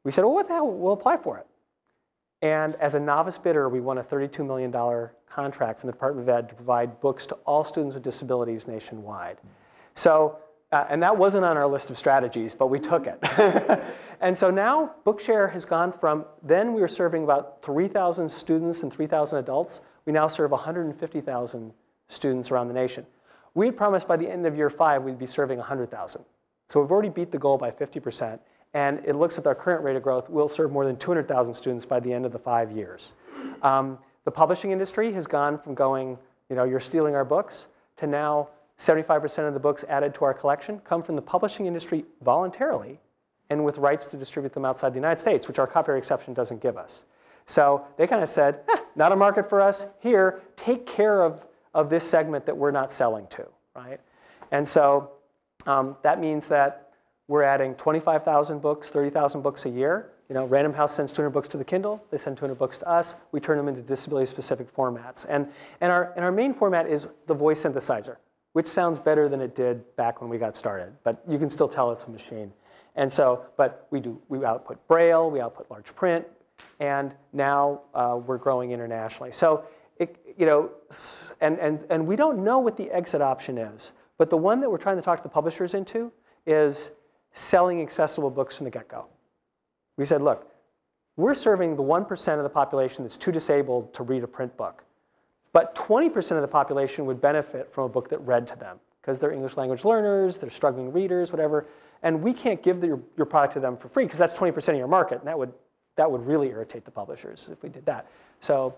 [0.03, 0.71] we said, well, what the hell?
[0.71, 1.47] We'll apply for it.
[2.43, 4.73] And as a novice bidder, we won a $32 million
[5.29, 9.37] contract from the Department of Ed to provide books to all students with disabilities nationwide.
[10.01, 10.39] So,
[10.73, 13.19] uh, and that wasn't on our list of strategies, but we took it.
[14.23, 18.91] and so now Bookshare has gone from, then we were serving about 3,000 students and
[18.91, 19.83] 3,000 adults.
[20.07, 21.75] We now serve 150,000
[22.09, 23.05] students around the nation.
[23.53, 26.25] We had promised by the end of year five we'd be serving 100,000.
[26.71, 28.39] So we've already beat the goal by 50%.
[28.73, 31.85] And it looks at our current rate of growth, we'll serve more than 200,000 students
[31.85, 33.13] by the end of the five years.
[33.61, 36.17] Um, the publishing industry has gone from going,
[36.49, 37.67] you know, you're stealing our books,
[37.99, 38.49] to now
[38.81, 42.99] 75% of the books added to our collection come from the publishing industry voluntarily
[43.49, 46.61] and with rights to distribute them outside the United States, which our copyright exception doesn't
[46.61, 47.05] give us.
[47.47, 49.85] So they kind of said, eh, not a market for us.
[50.01, 54.01] Here, take care of of this segment that we're not selling to, right?
[54.51, 55.13] And so
[55.67, 56.93] um, that means that
[57.29, 60.11] we're adding 25,000 books, 30,000 books a year.
[60.29, 62.05] You know, Random House sends 200 books to the Kindle.
[62.11, 63.15] They send 200 books to us.
[63.33, 65.27] We turn them into disability-specific formats.
[65.29, 65.49] And,
[65.81, 68.17] and, our, and our main format is the voice synthesizer,
[68.53, 70.93] which sounds better than it did back when we got started.
[71.05, 72.53] But you can still tell it's a machine.
[72.97, 76.27] And so, but we do, we output Braille, we output large print,
[76.81, 79.33] and now uh, we're growing internationally.
[79.33, 79.65] So
[79.99, 80.71] it, you know,
[81.41, 83.93] and, and, and we don't know what the exit option is.
[84.19, 86.13] But the one that we're trying to talk to the publishers into
[86.47, 86.91] is
[87.33, 89.07] selling accessible books from the get-go.
[89.97, 90.51] We said, look,
[91.17, 94.85] we're serving the 1% of the population that's too disabled to read a print book.
[95.53, 99.19] But 20% of the population would benefit from a book that read to them because
[99.19, 101.67] they're English language learners, they're struggling readers, whatever.
[102.03, 104.69] And we can't give the, your, your product to them for free because that's 20%
[104.69, 105.19] of your market.
[105.19, 105.53] And that would,
[105.97, 108.07] that would really irritate the publishers if we did that.
[108.41, 108.77] So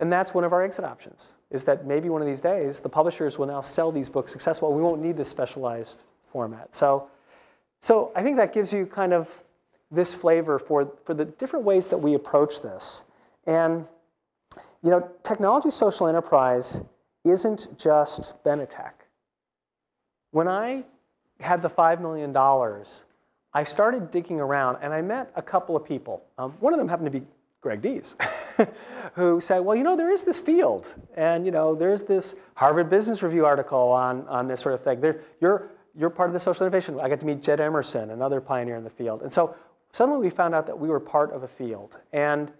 [0.00, 2.88] and that's one of our exit options, is that maybe one of these days the
[2.88, 4.72] publishers will now sell these books accessible.
[4.72, 6.74] We won't need this specialized format.
[6.74, 7.08] So,
[7.80, 9.30] so I think that gives you kind of
[9.90, 13.02] this flavor for, for the different ways that we approach this.
[13.46, 13.86] And
[14.82, 16.82] you know, technology social enterprise
[17.24, 18.92] isn't just Benetech.
[20.30, 20.84] When I
[21.40, 22.34] had the $5 million,
[23.52, 26.22] I started digging around and I met a couple of people.
[26.38, 27.26] Um, one of them happened to be
[27.60, 28.16] Greg Dees,
[29.14, 30.94] who said, well, you know, there is this field.
[31.14, 35.00] And, you know, there's this Harvard Business Review article on, on this sort of thing.
[35.00, 36.98] There, you're, you're part of the social innovation.
[36.98, 39.22] I got to meet Jed Emerson, another pioneer in the field.
[39.22, 39.54] And so
[39.92, 41.98] suddenly we found out that we were part of a field.
[42.12, 42.50] And,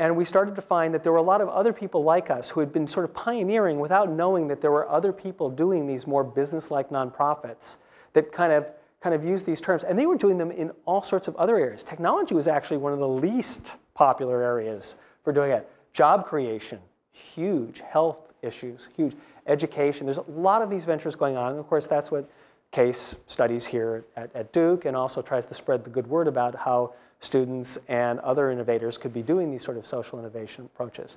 [0.00, 2.48] and we started to find that there were a lot of other people like us
[2.48, 6.06] who had been sort of pioneering without knowing that there were other people doing these
[6.06, 7.76] more business-like nonprofits
[8.14, 8.66] that kind of
[9.02, 9.84] kind of use these terms.
[9.84, 11.84] And they were doing them in all sorts of other areas.
[11.84, 15.68] Technology was actually one of the least popular areas for doing it.
[15.92, 16.78] Job creation,
[17.12, 17.80] huge.
[17.80, 19.14] Health issues, huge.
[19.46, 21.50] Education, there's a lot of these ventures going on.
[21.50, 22.26] And of course, that's what
[22.72, 26.54] Case studies here at, at Duke and also tries to spread the good word about
[26.54, 31.16] how students and other innovators could be doing these sort of social innovation approaches.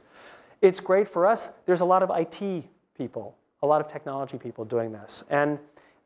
[0.61, 1.49] It's great for us.
[1.65, 2.63] There's a lot of IT
[2.97, 5.23] people, a lot of technology people doing this.
[5.29, 5.59] And,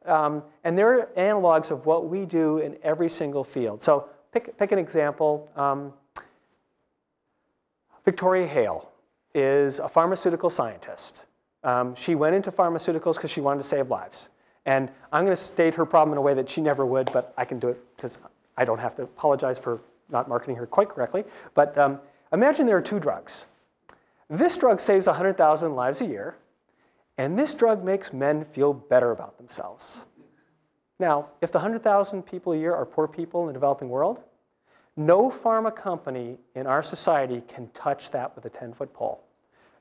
[0.05, 3.83] um, and there are analogs of what we do in every single field.
[3.83, 5.49] So pick, pick an example.
[5.55, 5.93] Um,
[8.03, 8.89] Victoria Hale
[9.33, 11.25] is a pharmaceutical scientist.
[11.63, 14.29] Um, she went into pharmaceuticals because she wanted to save lives.
[14.67, 17.33] And I'm going to state her problem in a way that she never would, but
[17.37, 18.19] I can do it because
[18.57, 21.23] I don't have to apologize for not marketing her quite correctly.
[21.55, 21.99] But um,
[22.33, 23.45] imagine there are two drugs.
[24.29, 26.35] This drug saves 100,000 lives a year,
[27.17, 30.01] and this drug makes men feel better about themselves.
[30.99, 34.19] Now, if the 100,000 people a year are poor people in the developing world,
[34.97, 39.23] no pharma company in our society can touch that with a 10 foot pole.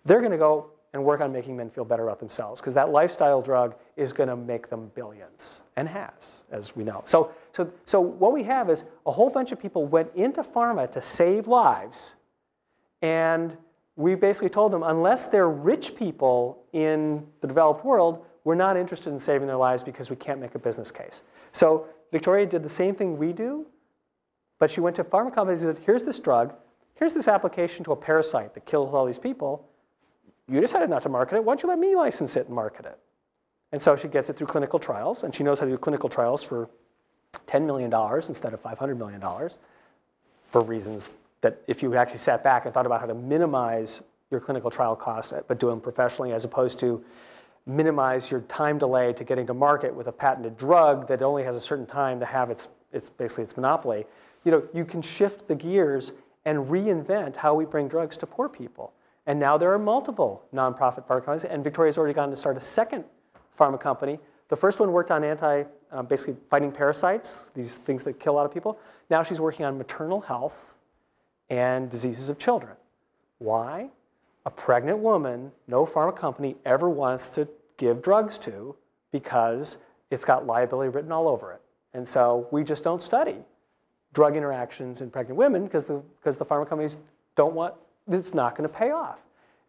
[0.04, 2.90] They're going to go and work on making men feel better about themselves because that
[2.90, 7.02] lifestyle drug is going to make them billions and has, as we know.
[7.04, 10.90] So, so, so what we have is a whole bunch of people went into pharma
[10.92, 12.16] to save lives
[13.02, 13.56] and
[13.96, 19.10] we basically told them unless they're rich people in the developed world, we're not interested
[19.12, 21.22] in saving their lives because we can't make a business case.
[21.52, 23.66] So Victoria did the same thing we do,
[24.58, 26.54] but she went to pharma companies and said, here's this drug,
[26.94, 29.68] here's this application to a parasite that kills all these people.
[30.48, 31.44] You decided not to market it.
[31.44, 32.98] Why don't you let me license it and market it?
[33.72, 36.08] And so she gets it through clinical trials, and she knows how to do clinical
[36.08, 36.68] trials for
[37.46, 37.92] $10 million
[38.28, 39.22] instead of $500 million
[40.48, 44.40] for reasons that if you actually sat back and thought about how to minimize your
[44.40, 47.04] clinical trial costs, uh, but do them professionally as opposed to
[47.66, 51.56] minimize your time delay to getting to market with a patented drug that only has
[51.56, 54.06] a certain time to have its, its basically its monopoly,
[54.44, 56.12] you know, you can shift the gears
[56.44, 58.92] and reinvent how we bring drugs to poor people.
[59.26, 62.60] And now there are multiple nonprofit pharma companies, and Victoria's already gone to start a
[62.60, 63.04] second
[63.58, 64.18] pharma company.
[64.48, 68.36] The first one worked on anti, um, basically fighting parasites, these things that kill a
[68.36, 68.78] lot of people.
[69.10, 70.74] Now she's working on maternal health
[71.50, 72.72] and diseases of children.
[73.38, 73.90] Why?
[74.44, 78.76] A pregnant woman, no pharma company ever wants to give drugs to
[79.10, 79.78] because
[80.10, 81.60] it's got liability written all over it.
[81.94, 83.38] And so we just don't study
[84.12, 86.96] drug interactions in pregnant women because the, because the pharma companies
[87.34, 87.74] don't want,
[88.08, 89.18] it's not going to pay off.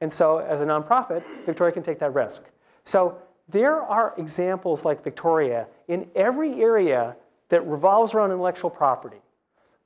[0.01, 2.43] And so as a nonprofit, Victoria can take that risk.
[2.83, 3.17] So
[3.49, 7.15] there are examples like Victoria in every area
[7.49, 9.21] that revolves around intellectual property.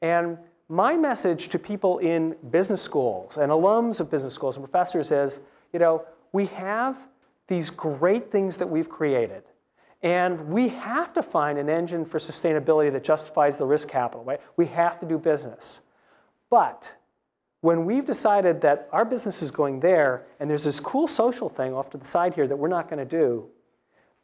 [0.02, 0.38] And
[0.68, 5.40] my message to people in business schools and alums of business schools and professors is,
[5.74, 6.98] you know, we have
[7.48, 9.44] these great things that we've created.
[10.02, 14.42] And we have to find an engine for sustainability that justifies the risk capital, right?
[14.58, 15.82] We have to do business.
[16.50, 16.92] But
[17.62, 21.74] when we've decided that our business is going there and there's this cool social thing
[21.74, 23.48] off to the side here that we're not going to do,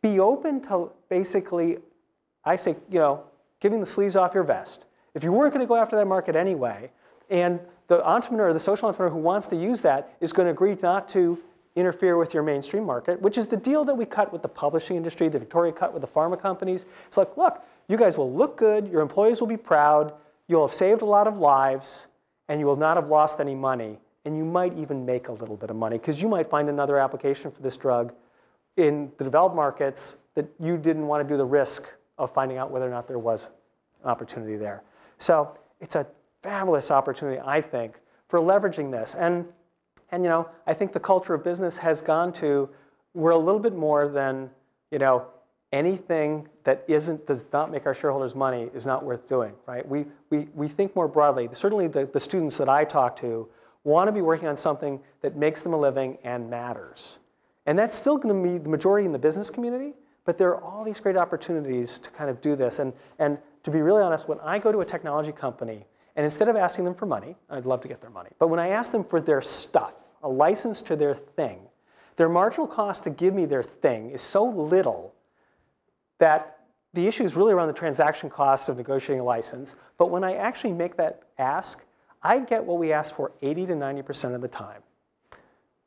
[0.01, 1.77] be open to basically,
[2.43, 3.23] I say, you know,
[3.59, 4.85] giving the sleeves off your vest.
[5.13, 6.91] If you weren't going to go after that market anyway,
[7.29, 10.75] and the entrepreneur, the social entrepreneur who wants to use that is going to agree
[10.81, 11.39] not to
[11.75, 14.97] interfere with your mainstream market, which is the deal that we cut with the publishing
[14.97, 16.85] industry, the Victoria cut with the pharma companies.
[17.07, 20.13] It's like, look, you guys will look good, your employees will be proud,
[20.47, 22.07] you'll have saved a lot of lives,
[22.49, 23.99] and you will not have lost any money.
[24.25, 26.97] And you might even make a little bit of money because you might find another
[26.97, 28.13] application for this drug
[28.75, 31.87] in the developed markets that you didn't want to do the risk
[32.17, 33.47] of finding out whether or not there was
[34.03, 34.83] an opportunity there.
[35.17, 36.05] So it's a
[36.43, 39.15] fabulous opportunity, I think, for leveraging this.
[39.15, 39.45] And
[40.11, 42.69] and you know, I think the culture of business has gone to
[43.13, 44.49] we're a little bit more than
[44.91, 45.25] you know
[45.77, 49.87] anything that isn't does not make our shareholders money is not worth doing, right?
[49.87, 51.47] We we we think more broadly.
[51.53, 53.47] Certainly, the, the students that I talk to
[53.83, 57.19] want to be working on something that makes them a living and matters,
[57.67, 59.93] and that's still going to be the majority in the business community.
[60.25, 63.71] But there are all these great opportunities to kind of do this, and and to
[63.71, 66.95] be really honest, when I go to a technology company and instead of asking them
[66.95, 69.41] for money, I'd love to get their money, but when I ask them for their
[69.41, 71.59] stuff, a license to their thing,
[72.15, 75.13] their marginal cost to give me their thing is so little
[76.19, 76.59] that
[76.93, 79.75] the issue is really around the transaction costs of negotiating a license.
[79.97, 81.83] But when I actually make that ask,
[82.23, 84.81] I get what we ask for 80 to 90% of the time.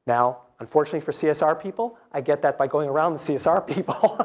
[0.06, 4.18] Now, unfortunately for CSR people, I get that by going around the CSR people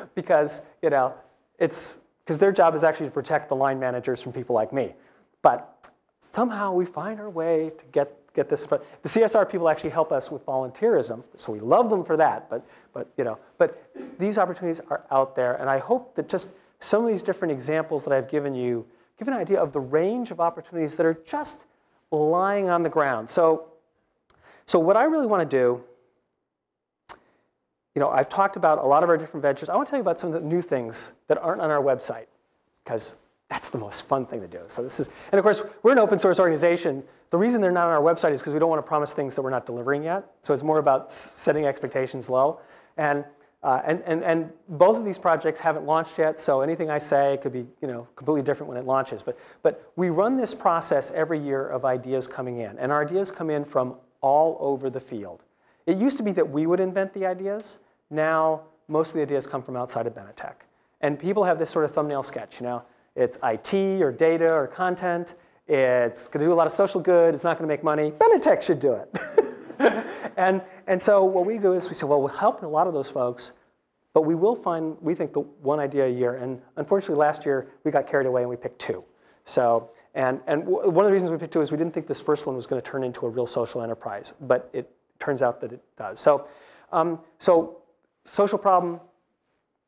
[0.14, 1.14] because, you know,
[1.58, 4.94] it's because their job is actually to protect the line managers from people like me.
[5.42, 5.90] But
[6.32, 8.62] somehow we find our way to get, get this.
[8.62, 12.16] In front the CSR people actually help us with volunteerism, so we love them for
[12.16, 12.48] that.
[12.48, 16.48] But, but, you know, but these opportunities are out there, and I hope that just
[16.80, 18.86] some of these different examples that I've given you
[19.18, 21.64] give an idea of the range of opportunities that are just
[22.10, 23.30] lying on the ground.
[23.30, 23.68] So,
[24.66, 25.84] so what I really want to do,
[27.94, 29.68] you know, I've talked about a lot of our different ventures.
[29.68, 31.82] I want to tell you about some of the new things that aren't on our
[31.82, 32.26] website,
[32.84, 33.14] because
[33.52, 34.60] that's the most fun thing to do.
[34.66, 37.02] So this is, and of course, we're an open source organization.
[37.28, 39.34] The reason they're not on our website is because we don't want to promise things
[39.34, 40.24] that we're not delivering yet.
[40.40, 42.60] So it's more about setting expectations low.
[42.96, 43.26] And,
[43.62, 47.38] uh, and, and, and both of these projects haven't launched yet, so anything I say
[47.42, 49.22] could be you know, completely different when it launches.
[49.22, 53.30] But, but we run this process every year of ideas coming in, and our ideas
[53.30, 55.42] come in from all over the field.
[55.84, 57.76] It used to be that we would invent the ideas.
[58.08, 60.54] Now, most of the ideas come from outside of Benetech.
[61.02, 62.82] And people have this sort of thumbnail sketch, you know,
[63.14, 65.34] it's IT or data or content.
[65.68, 67.34] It's going to do a lot of social good.
[67.34, 68.10] It's not going to make money.
[68.10, 69.18] Benetech should do it.
[70.36, 72.94] and, and so what we do is we say, well, we'll help a lot of
[72.94, 73.52] those folks,
[74.12, 76.36] but we will find, we think, the one idea a year.
[76.36, 79.04] And unfortunately, last year, we got carried away and we picked two.
[79.44, 82.20] So, and, and one of the reasons we picked two is we didn't think this
[82.20, 85.60] first one was going to turn into a real social enterprise, but it turns out
[85.60, 86.20] that it does.
[86.20, 86.48] So,
[86.92, 87.78] um, so
[88.24, 89.00] social problem,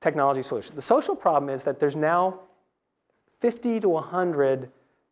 [0.00, 0.76] technology solution.
[0.76, 2.40] The social problem is that there's now
[3.44, 4.70] 50 to 100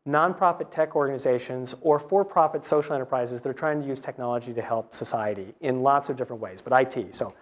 [0.08, 4.94] nonprofit tech organizations or for-profit social enterprises that are trying to use technology to help
[4.94, 7.14] society in lots of different ways, but IT.
[7.14, 7.34] So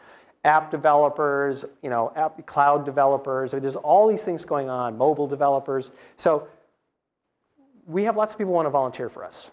[0.43, 4.99] app developers, you know, app, cloud developers, I mean, there's all these things going on,
[4.99, 5.93] mobile developers.
[6.17, 6.49] So
[7.87, 9.53] we have lots of people want to volunteer for us.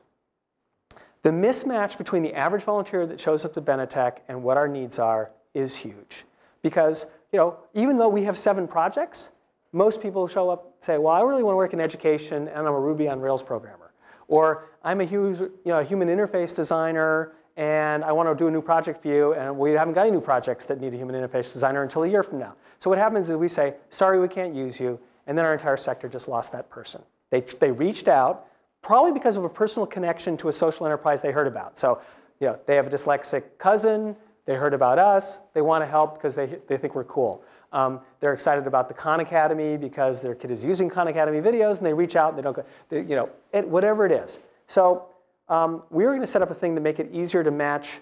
[1.22, 4.98] The mismatch between the average volunteer that shows up to Benetech and what our needs
[4.98, 6.24] are is huge.
[6.64, 9.30] Because, you know, even though we have seven projects,
[9.72, 12.60] most people show up and say, well, I really want to work in education and
[12.60, 13.92] I'm a Ruby on Rails programmer.
[14.28, 18.52] Or I'm a huge, you know, human interface designer and I want to do a
[18.52, 21.16] new project for you and we haven't got any new projects that need a human
[21.16, 22.56] interface designer until a year from now.
[22.80, 25.78] So what happens is we say, sorry, we can't use you, and then our entire
[25.78, 27.02] sector just lost that person.
[27.32, 28.48] They, they reached out,
[28.82, 31.80] probably because of a personal connection to a social enterprise they heard about.
[31.80, 32.00] So
[32.40, 34.16] you know, they have a dyslexic cousin,
[34.46, 37.44] they heard about us, they want to help because they, they think we're cool.
[37.74, 41.78] Um, they're excited about the Khan Academy because their kid is using Khan Academy videos
[41.78, 44.40] and they reach out and they don't go, they, you know, it, whatever it is.
[44.68, 45.08] So
[45.50, 48.00] um, we were going to set up a thing to make it easier to match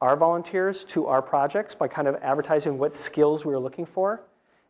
[0.00, 4.22] our volunteers to our projects by kind of advertising what skills we were looking for.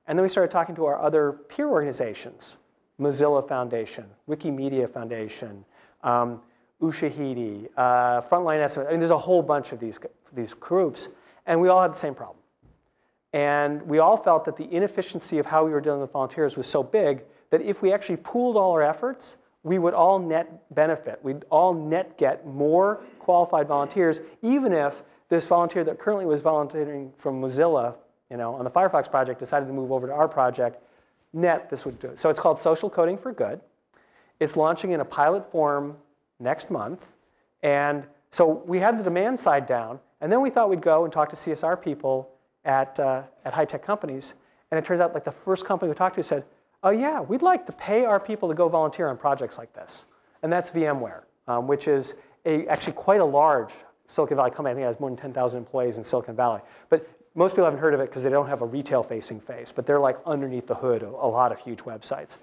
[0.06, 2.56] And then we started talking to our other peer organizations,
[2.98, 5.64] Mozilla Foundation, Wikimedia Foundation,
[6.02, 6.40] um,
[6.80, 8.86] Ushahidi, uh, Frontline.
[8.86, 9.98] I mean, there's a whole bunch of these,
[10.32, 11.08] these groups,
[11.46, 12.37] and we all had the same problem.
[13.32, 16.66] And we all felt that the inefficiency of how we were dealing with volunteers was
[16.66, 21.18] so big that if we actually pooled all our efforts, we would all net benefit.
[21.22, 27.12] We'd all net get more qualified volunteers, even if this volunteer that currently was volunteering
[27.16, 27.96] from Mozilla,
[28.30, 30.82] you know, on the Firefox project decided to move over to our project,
[31.32, 32.18] net this would do it.
[32.18, 33.60] So it's called Social Coding for Good.
[34.40, 35.96] It's launching in a pilot form
[36.40, 37.04] next month.
[37.62, 41.12] And so we had the demand side down, and then we thought we'd go and
[41.12, 42.30] talk to CSR people
[42.68, 44.34] at, uh, at high-tech companies.
[44.70, 46.44] And it turns out like the first company we talked to said,
[46.84, 50.04] oh yeah, we'd like to pay our people to go volunteer on projects like this.
[50.42, 52.14] And that's VMware, um, which is
[52.44, 53.72] a, actually quite a large
[54.06, 54.70] Silicon Valley company.
[54.70, 56.60] I think it has more than 10,000 employees in Silicon Valley.
[56.90, 59.86] But most people haven't heard of it because they don't have a retail-facing face, but
[59.86, 62.36] they're like underneath the hood of a lot of huge websites.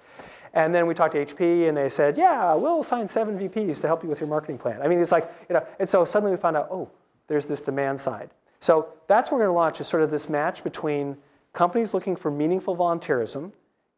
[0.54, 3.88] And then we talked to HP, and they said, "Yeah, we'll assign seven VPs to
[3.88, 5.66] help you with your marketing plan." I mean, it's like you know.
[5.78, 6.88] And so suddenly we found out, oh,
[7.26, 8.30] there's this demand side.
[8.60, 11.16] So that's what we're going to launch is sort of this match between
[11.52, 13.52] companies looking for meaningful volunteerism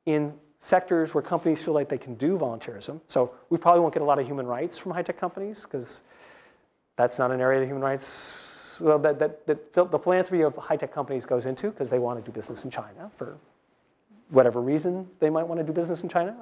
[0.06, 3.00] in sectors where companies feel like they can do volunteerism.
[3.08, 6.02] So we probably won't get a lot of human rights from high-tech companies because
[6.96, 10.92] that's not an area that human rights, well, that, that, that the philanthropy of high-tech
[10.92, 13.38] companies goes into because they want to do business in China for
[14.30, 16.36] whatever reason they might want to do business in China.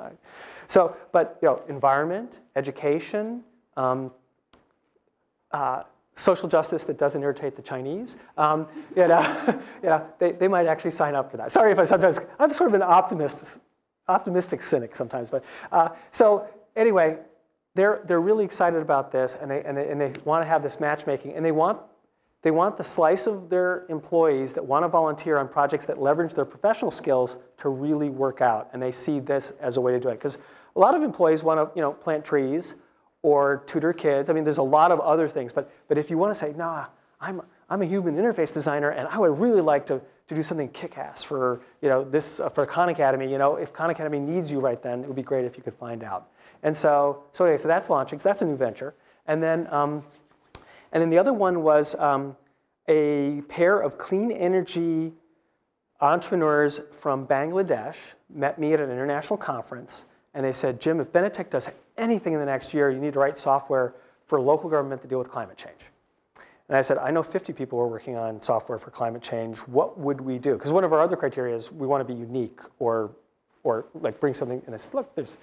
[0.69, 3.45] So, but you know, environment, education,
[3.77, 4.11] um,
[5.53, 5.85] uh,
[6.17, 9.23] social justice that doesn't irritate the Chinese, um, you know,
[9.83, 11.53] you know they, they might actually sign up for that.
[11.53, 13.59] Sorry if I sometimes, I'm sort of an optimist,
[14.09, 15.31] optimistic cynic sometimes.
[15.31, 17.19] But uh, so anyway,
[17.75, 20.63] they're, they're really excited about this and they, and they, and they want to have
[20.63, 21.81] this matchmaking and they want,
[22.41, 26.33] they want the slice of their employees that want to volunteer on projects that leverage
[26.33, 28.71] their professional skills to really work out.
[28.73, 30.15] And they see this as a way to do it.
[30.15, 30.39] Because
[30.77, 32.75] a lot of employees want to you know, plant trees
[33.27, 34.31] or tutor kids.
[34.31, 35.53] I mean, there's a lot of other things.
[35.53, 36.87] But, but if you want to say, nah,
[37.21, 40.69] I'm, I'm a human interface designer and I would really like to, to do something
[40.69, 44.53] kick-ass for, you know, this, uh, for Khan Academy, you know, if Khan Academy needs
[44.53, 46.29] you right then, it would be great if you could find out.
[46.63, 48.21] And so, so anyway, so that's launching.
[48.21, 48.95] So that's a new venture.
[49.27, 50.05] And then, um,
[50.93, 52.37] and then the other one was um,
[52.87, 55.13] a pair of clean energy
[56.01, 57.97] entrepreneurs from Bangladesh
[58.33, 60.05] met me at an international conference
[60.37, 63.19] and they said, Jim, if Benetech does anything in the next year, you need to
[63.19, 63.95] write software
[64.27, 65.81] for local government to deal with climate change.
[66.69, 69.61] And I said, I know 50 people are working on software for climate change.
[69.61, 70.53] What would we do?
[70.53, 73.13] Because one of our other criteria is we want to be unique or,
[73.63, 74.61] or like bring something.
[74.67, 75.39] And I said, look, there's,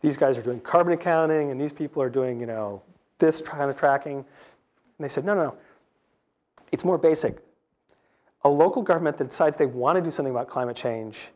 [0.00, 2.80] these guys are doing carbon accounting and these people are doing, you know,
[3.18, 4.16] this kind of tracking.
[4.16, 4.24] And
[4.98, 5.56] they said, no, no, no.
[6.72, 7.36] It's more basic.
[8.44, 11.28] A local government that decides they want to do something about climate change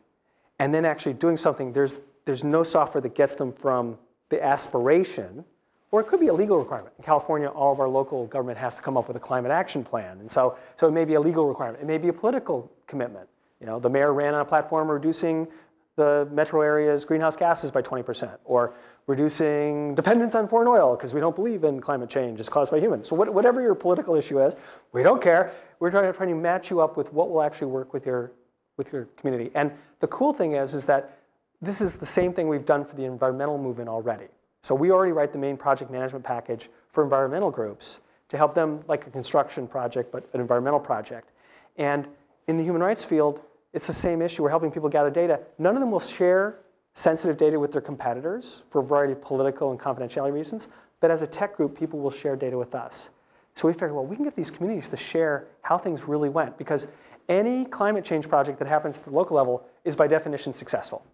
[0.57, 1.95] and then actually doing something, there's,
[2.25, 3.97] there's no software that gets them from
[4.29, 5.43] the aspiration,
[5.91, 6.93] or it could be a legal requirement.
[6.97, 9.83] In California, all of our local government has to come up with a climate action
[9.83, 10.19] plan.
[10.19, 11.83] And so, so it may be a legal requirement.
[11.83, 13.27] It may be a political commitment.
[13.59, 15.47] You know, the mayor ran on a platform reducing
[15.95, 18.73] the metro area's greenhouse gases by 20%, or
[19.05, 22.79] reducing dependence on foreign oil because we don't believe in climate change is caused by
[22.79, 23.07] humans.
[23.07, 24.55] So what, whatever your political issue is,
[24.91, 25.51] we don't care.
[25.79, 28.31] We're trying to, trying to match you up with what will actually work with your,
[28.77, 29.51] with your community.
[29.53, 31.19] And the cool thing is, is that
[31.63, 34.27] this is the same thing we've done for the environmental movement already.
[34.61, 37.99] So we already write the main project management package for environmental groups
[38.29, 41.31] to help them like a construction project, but an environmental project.
[41.77, 42.07] And
[42.47, 43.41] in the human rights field,
[43.73, 44.43] it's the same issue.
[44.43, 45.39] We're helping people gather data.
[45.57, 46.59] None of them will share
[46.93, 50.67] sensitive data with their competitors for a variety of political and confidentiality reasons.
[50.99, 53.09] But as a tech group, people will share data with us.
[53.55, 56.57] So we figured, well, we can get these communities to share how things really went
[56.57, 56.87] because
[57.29, 61.05] any climate change project that happens at the local level is by definition successful.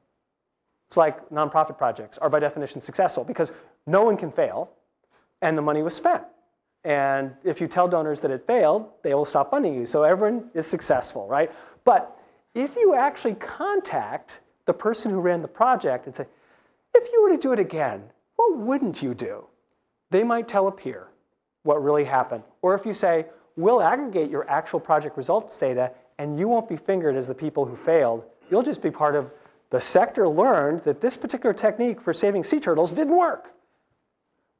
[0.89, 3.51] It's like nonprofit projects are by definition successful because
[3.85, 4.71] no one can fail
[5.43, 6.23] and the money was spent.
[6.83, 9.85] And if you tell donors that it failed, they will stop funding you.
[9.85, 11.51] So everyone is successful, right?
[11.83, 12.17] But
[12.55, 16.25] if you actually contact the person who ran the project and say,
[16.95, 18.03] if you were to do it again,
[18.37, 19.45] what wouldn't you do?
[20.09, 21.09] They might tell a peer
[21.61, 22.41] what really happened.
[22.63, 23.27] Or if you say,
[23.57, 27.63] we'll aggregate your actual project results data and you won't be fingered as the people
[27.63, 29.31] who failed, you'll just be part of
[29.69, 33.53] the sector learned that this particular technique for saving sea turtles didn't work.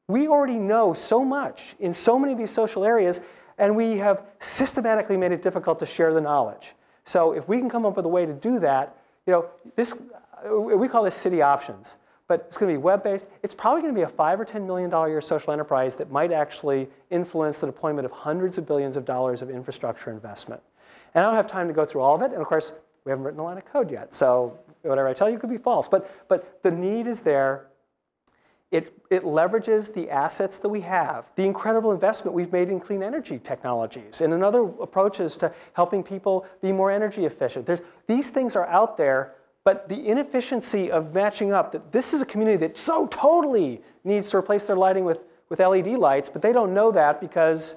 [0.08, 3.20] We already know so much in so many of these social areas,
[3.58, 6.74] and we have systematically made it difficult to share the knowledge.
[7.04, 8.96] So if we can come up with a way to do that,
[9.26, 9.46] you know,
[9.76, 9.94] this,
[10.48, 11.96] we call this city options,
[12.26, 13.26] but it's going to be web-based.
[13.42, 16.10] It's probably going to be a five or ten million dollar year social enterprise that
[16.12, 20.62] might actually influence the deployment of hundreds of billions of dollars of infrastructure investment.
[21.14, 22.32] And I don't have time to go through all of it.
[22.32, 22.72] And of course,
[23.04, 25.58] we haven't written a line of code yet, so whatever I tell you could be
[25.58, 25.88] false.
[25.88, 27.66] But but the need is there.
[28.70, 33.02] It, it leverages the assets that we have, the incredible investment we've made in clean
[33.02, 37.66] energy technologies, and another approaches to helping people be more energy efficient.
[37.66, 42.22] There's, these things are out there, but the inefficiency of matching up, that this is
[42.22, 46.40] a community that so totally needs to replace their lighting with, with LED lights, but
[46.40, 47.74] they don't know that because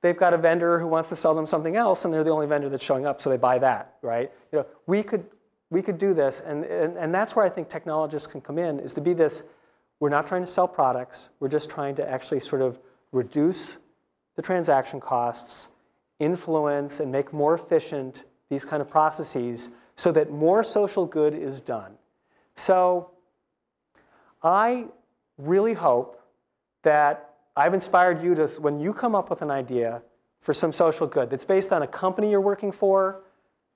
[0.00, 2.46] they've got a vendor who wants to sell them something else, and they're the only
[2.46, 4.30] vendor that's showing up, so they buy that, right?
[4.52, 5.24] You know, we could,
[5.70, 8.80] we could do this, and, and, and that's where I think technologists can come in,
[8.80, 9.42] is to be this
[10.00, 11.28] we're not trying to sell products.
[11.40, 12.78] We're just trying to actually sort of
[13.12, 13.76] reduce
[14.34, 15.68] the transaction costs,
[16.18, 21.60] influence, and make more efficient these kind of processes so that more social good is
[21.60, 21.92] done.
[22.56, 23.10] So
[24.42, 24.86] I
[25.36, 26.20] really hope
[26.82, 30.02] that I've inspired you to, when you come up with an idea
[30.40, 33.20] for some social good that's based on a company you're working for,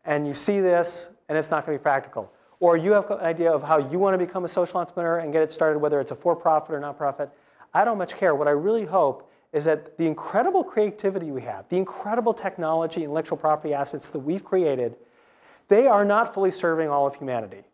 [0.07, 2.31] and you see this, and it's not going to be practical
[2.64, 5.33] or you have an idea of how you want to become a social entrepreneur and
[5.33, 7.31] get it started, whether it's a for profit or not profit,
[7.75, 8.35] I don't much care.
[8.35, 13.37] What I really hope is that the incredible creativity we have, the incredible technology, intellectual
[13.37, 14.97] property assets that we've created,
[15.68, 17.64] they are not fully serving all of humanity.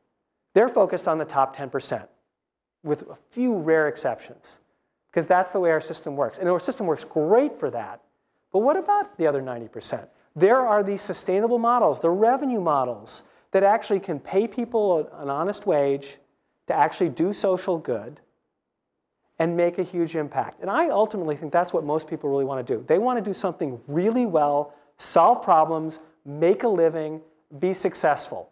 [0.55, 2.09] They're focused on the top 10%,
[2.83, 4.59] with a few rare exceptions,
[5.11, 6.39] because that's the way our system works.
[6.39, 8.01] And our system works great for that.
[8.53, 10.09] But what about the other 90%?
[10.35, 13.23] There are these sustainable models, the revenue models,
[13.53, 16.19] that actually can pay people an honest wage
[16.67, 18.21] to actually do social good
[19.39, 20.61] and make a huge impact.
[20.61, 22.85] And I ultimately think that's what most people really want to do.
[22.87, 27.21] They want to do something really well, solve problems, make a living,
[27.59, 28.51] be successful.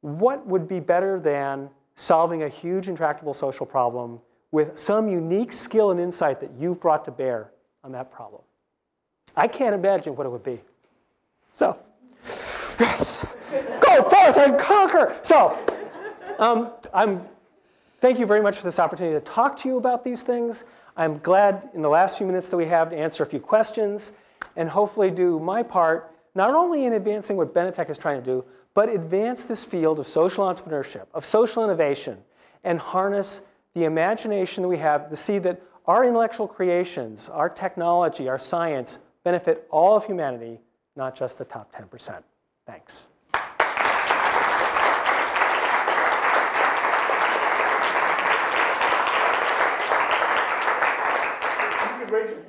[0.00, 4.18] What would be better than solving a huge intractable social problem
[4.50, 7.52] with some unique skill and insight that you've brought to bear
[7.84, 8.42] on that problem?
[9.36, 10.60] I can't imagine what it would be.
[11.54, 11.78] So,
[12.80, 13.26] yes,
[13.80, 15.16] go forth and conquer.
[15.22, 15.58] So,
[16.38, 17.22] um, I'm,
[18.00, 20.64] thank you very much for this opportunity to talk to you about these things.
[20.96, 24.12] I'm glad in the last few minutes that we have to answer a few questions
[24.56, 28.44] and hopefully do my part, not only in advancing what Benetech is trying to do,
[28.74, 32.18] but advance this field of social entrepreneurship, of social innovation,
[32.64, 33.42] and harness
[33.74, 38.98] the imagination that we have to see that our intellectual creations, our technology, our science
[39.24, 40.60] benefit all of humanity,
[40.96, 42.22] not just the top 10%.
[42.66, 43.04] Thanks.
[43.34, 43.40] You
[52.04, 52.42] can raise your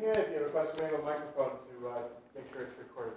[0.64, 0.98] hand if you have a question.
[0.98, 1.92] We have a microphone to uh,
[2.36, 3.14] make sure it's recorded.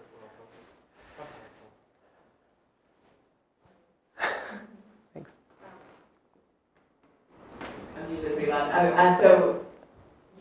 [5.14, 5.30] Thanks.
[7.97, 8.68] I'm usually pretty loud.
[8.70, 9.66] Uh, uh, so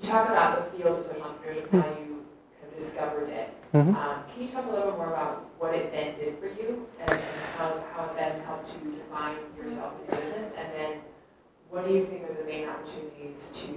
[0.01, 2.26] you talk about the field of social entrepreneurship, and how you
[2.62, 3.49] have discovered it.
[3.74, 3.95] Mhm.
[3.95, 6.88] Um, can you talk a little bit more about what it then did for you
[7.01, 7.22] and, and
[7.58, 10.53] how, how it then helped you define yourself in your business?
[10.58, 10.97] And then
[11.70, 13.68] what do you think are the main opportunities to,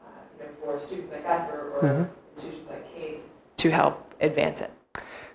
[0.00, 2.08] uh, you know, for students like us or, or Mhm.
[2.44, 3.20] Institutions like CASE
[3.58, 4.70] to help advance it?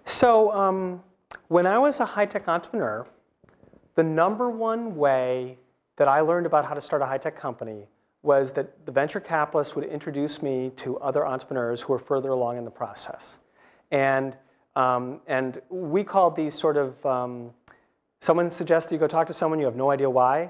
[0.05, 1.03] So, um,
[1.47, 3.07] when I was a high tech entrepreneur,
[3.95, 5.57] the number one way
[5.97, 7.87] that I learned about how to start a high tech company
[8.21, 12.57] was that the venture capitalists would introduce me to other entrepreneurs who were further along
[12.57, 13.37] in the process.
[13.91, 14.35] And,
[14.75, 17.51] um, and we called these sort of um,
[18.19, 20.49] someone suggests you go talk to someone, you have no idea why,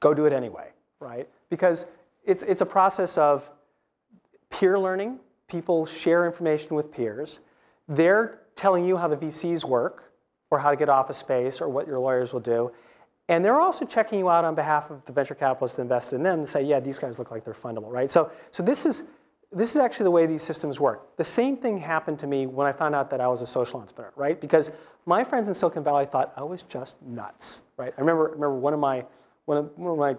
[0.00, 0.68] go do it anyway,
[1.00, 1.28] right?
[1.48, 1.86] Because
[2.24, 3.48] it's, it's a process of
[4.50, 5.18] peer learning.
[5.48, 7.40] People share information with peers.
[7.88, 10.12] They're telling you how the VCs work
[10.50, 12.72] or how to get office space or what your lawyers will do.
[13.28, 16.22] And they're also checking you out on behalf of the venture capitalists that invested in
[16.22, 18.10] them to say, yeah, these guys look like they're fundable, right?
[18.10, 19.02] So, so this, is,
[19.52, 21.16] this is actually the way these systems work.
[21.16, 23.80] The same thing happened to me when I found out that I was a social
[23.80, 24.40] entrepreneur, right?
[24.40, 24.70] Because
[25.06, 27.92] my friends in Silicon Valley thought I was just nuts, right?
[27.96, 29.04] I remember, remember one of my,
[29.44, 30.16] one of, one of my,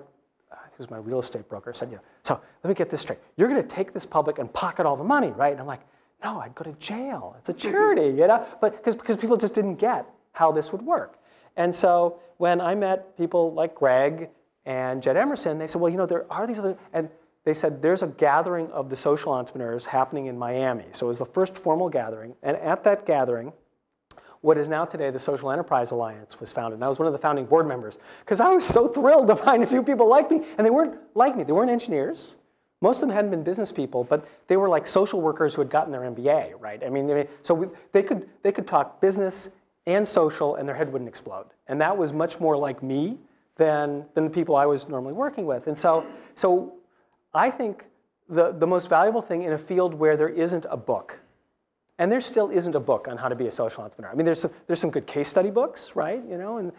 [0.77, 3.19] was my real estate broker said, you know, so let me get this straight.
[3.37, 5.53] You're going to take this public and pocket all the money, right?
[5.53, 5.79] And I'm like,
[6.21, 7.35] no, I'd go to jail.
[7.39, 8.45] It's a charity, you know?
[8.59, 11.19] But because because people just didn't get how this would work.
[11.55, 14.29] And so when I met people like Greg
[14.65, 17.09] and Jed Emerson, they said, well, you know, there are these other, and
[17.45, 20.85] they said there's a gathering of the social entrepreneurs happening in Miami.
[20.91, 22.35] So it was the first formal gathering.
[22.43, 23.53] And at that gathering,
[24.41, 26.77] what is now today the Social Enterprise Alliance was founded.
[26.77, 29.35] And I was one of the founding board members because I was so thrilled to
[29.35, 30.43] find a few people like me.
[30.57, 32.37] And they weren't like me, they weren't engineers.
[32.79, 35.69] Most of them hadn't been business people, but they were like social workers who had
[35.69, 36.83] gotten their MBA, right?
[36.83, 39.49] I mean, so we, they, could, they could talk business
[39.87, 41.47] and social and their head wouldn't explode.
[41.67, 43.17] And that was much more like me
[43.55, 45.65] than, than the people I was normally working with.
[45.65, 46.75] And so, so
[47.33, 47.85] I think
[48.29, 51.19] the, the most valuable thing in a field where there isn't a book,
[51.99, 54.11] and there still isn't a book on how to be a social entrepreneur.
[54.11, 56.23] I mean, there's some, there's some good case study books, right?
[56.29, 56.71] You know, and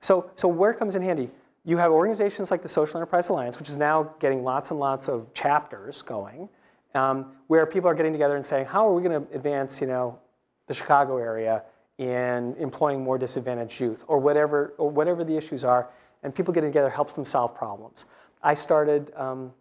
[0.00, 1.30] so, so where comes in handy?
[1.64, 5.08] You have organizations like the Social Enterprise Alliance, which is now getting lots and lots
[5.08, 6.48] of chapters going,
[6.94, 9.86] um, where people are getting together and saying, how are we going to advance, you
[9.86, 10.18] know,
[10.66, 11.62] the Chicago area
[11.98, 15.88] in employing more disadvantaged youth, or whatever, or whatever the issues are,
[16.22, 18.06] and people getting together helps them solve problems.
[18.42, 19.52] I started um,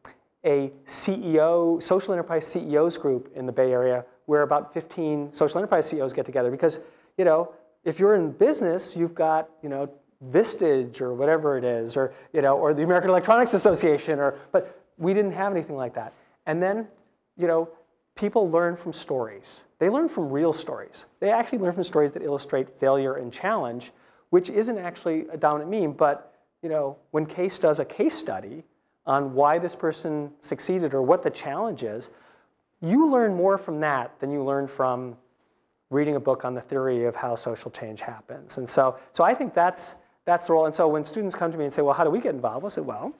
[0.43, 5.87] a CEO, social enterprise CEOs group in the Bay Area, where about 15 social enterprise
[5.87, 6.79] CEOs get together, because,
[7.17, 7.53] you know,
[7.83, 9.89] if you're in business, you've got, you know,
[10.31, 14.81] Vistage or whatever it is, or you know, or the American Electronics Association, or but
[14.97, 16.13] we didn't have anything like that.
[16.45, 16.87] And then,
[17.35, 17.69] you know,
[18.15, 19.65] people learn from stories.
[19.79, 21.07] They learn from real stories.
[21.19, 23.91] They actually learn from stories that illustrate failure and challenge,
[24.29, 25.91] which isn't actually a dominant meme.
[25.93, 28.63] But you know, when Case does a case study
[29.05, 32.09] on why this person succeeded or what the challenge is,
[32.83, 35.15] you learn more from that than you learn from
[35.89, 38.57] reading a book on the theory of how social change happens.
[38.57, 40.65] And so, so I think that's that's the role.
[40.65, 42.65] And so when students come to me and say, well, how do we get involved?
[42.65, 43.13] I say, well,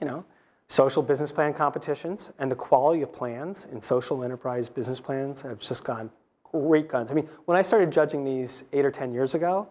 [0.00, 0.24] you know,
[0.68, 5.58] social business plan competitions and the quality of plans in social enterprise business plans have
[5.58, 6.10] just gone
[6.44, 7.10] great guns.
[7.10, 9.68] I mean, when I started judging these eight or 10 years ago,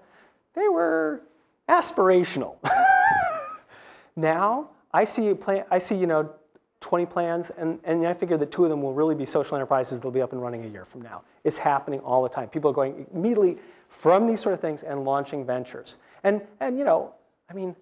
[0.54, 1.22] they were
[1.68, 2.58] aspirational.
[4.16, 6.32] now I see, plan, I see, you know,
[6.82, 10.00] 20 plans, and, and I figure that two of them will really be social enterprises
[10.00, 11.24] that'll be up and running a year from now.
[11.44, 12.48] It's happening all the time.
[12.48, 13.58] People are going immediately
[13.90, 15.98] from these sort of things and launching ventures.
[16.24, 17.14] And, and you know,
[17.50, 17.76] I mean,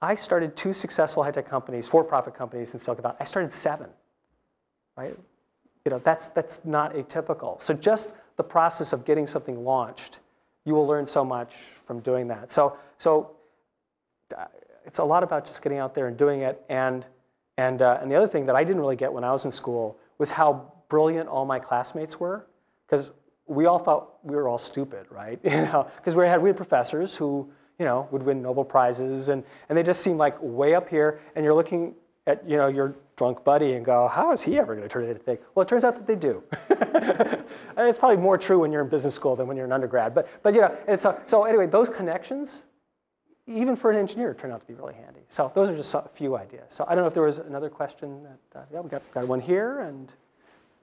[0.00, 3.16] I started two successful high-tech companies, for-profit companies in Silicon Valley.
[3.18, 3.88] I started seven,
[4.96, 5.16] right?
[5.84, 7.60] You know, that's, that's not atypical.
[7.60, 10.20] So just the process of getting something launched,
[10.64, 11.54] you will learn so much
[11.86, 12.52] from doing that.
[12.52, 13.32] So, so
[14.36, 14.44] uh,
[14.84, 16.62] it's a lot about just getting out there and doing it.
[16.68, 17.04] And,
[17.56, 19.52] and, uh, and the other thing that I didn't really get when I was in
[19.52, 22.46] school was how brilliant all my classmates were.
[22.86, 23.10] Because
[23.46, 25.38] we all thought we were all stupid, right?
[25.44, 29.28] You know, because we had we had professors who you know would win Nobel prizes,
[29.28, 31.20] and and they just seemed like way up here.
[31.34, 31.94] And you're looking
[32.26, 35.04] at you know your drunk buddy and go, how is he ever going to turn
[35.04, 35.38] it into thing?
[35.54, 36.42] Well, it turns out that they do.
[37.78, 40.14] it's probably more true when you're in business school than when you're an undergrad.
[40.14, 42.64] But but you know, and so so anyway, those connections,
[43.46, 45.20] even for an engineer, turn out to be really handy.
[45.28, 46.64] So those are just a few ideas.
[46.68, 48.22] So I don't know if there was another question.
[48.52, 50.12] That, uh, yeah, we got got one here and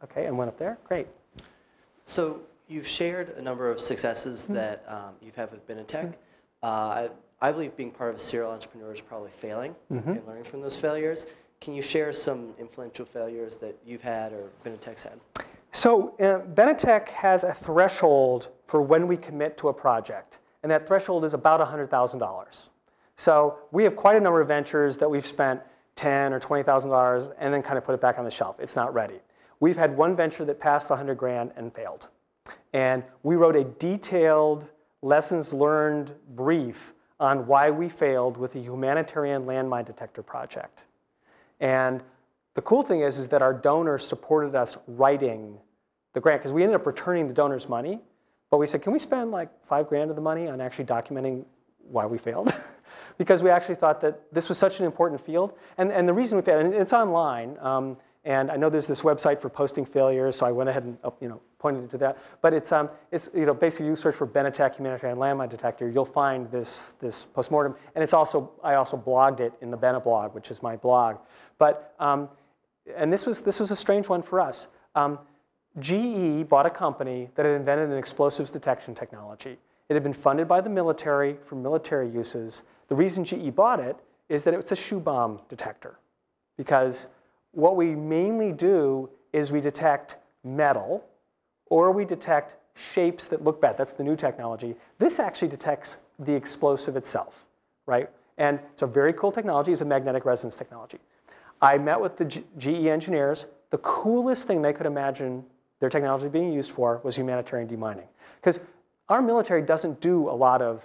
[0.04, 0.78] okay, and one up there.
[0.88, 1.08] Great.
[2.06, 4.54] So You've shared a number of successes Mm-hmm.
[4.54, 6.14] that um, you've had with Benetech.
[6.64, 7.10] Uh, I,
[7.42, 10.10] I believe being part of a serial entrepreneur is probably failing Mm-hmm.
[10.12, 11.26] and learning from those failures.
[11.60, 15.20] Can you share some influential failures that you've had or Benetech's had?
[15.74, 20.88] So uh, Benetech has a threshold for when we commit to a project, and that
[20.88, 22.68] threshold is about $100,000.
[23.16, 25.62] So we have quite a number of ventures that we've spent
[25.96, 28.60] ten or $20,000 and then kind of put it back on the shelf.
[28.60, 29.20] It's not ready.
[29.60, 32.08] We've had one venture that passed 100 grand and failed.
[32.74, 34.68] And we wrote a detailed
[35.02, 40.80] lessons learned brief on why we failed with a humanitarian landmine detector project.
[41.60, 42.04] And
[42.56, 45.58] the cool thing is, is that our donors supported us writing
[46.14, 48.02] the grant because we ended up returning the donors' money.
[48.54, 51.44] But we said, can we spend like five grand of the money on actually documenting
[51.90, 52.54] why we failed?
[53.18, 55.58] because we actually thought that this was such an important field.
[55.80, 59.02] And, and the reason we failed, and it's online, um, and I know there's this
[59.02, 62.20] website for posting failures, so I went ahead and you know, pointed to that.
[62.44, 66.06] But it's, um, it's you know, basically you search for Benetech humanitarian landmine detector, you'll
[66.06, 67.74] find this, this postmortem.
[67.96, 71.18] And it's also, I also blogged it in the Beneblog, which is my blog.
[71.58, 72.30] But, um,
[72.96, 74.68] and this was, this was a strange one for us.
[74.94, 75.18] Um,
[75.80, 79.58] GE bought a company that had invented an explosives detection technology.
[79.90, 82.62] It had been funded by the military for military uses.
[82.88, 83.98] The reason GE bought it
[84.30, 86.00] is that it's a shoe bomb detector.
[86.58, 87.08] Because
[87.52, 91.04] what we mainly do is we detect metal
[91.68, 93.78] or we detect shapes that look bad.
[93.78, 94.76] That's the new technology.
[95.00, 97.46] This actually detects the explosive itself,
[97.86, 98.10] right?
[98.38, 99.72] And it's a very cool technology.
[99.72, 101.00] It's a magnetic resonance technology.
[101.62, 103.46] I met with the G- GE engineers.
[103.70, 105.46] The coolest thing they could imagine
[105.84, 108.08] their technology being used for was humanitarian demining.
[108.40, 108.58] Because
[109.10, 110.82] our military doesn't do a lot of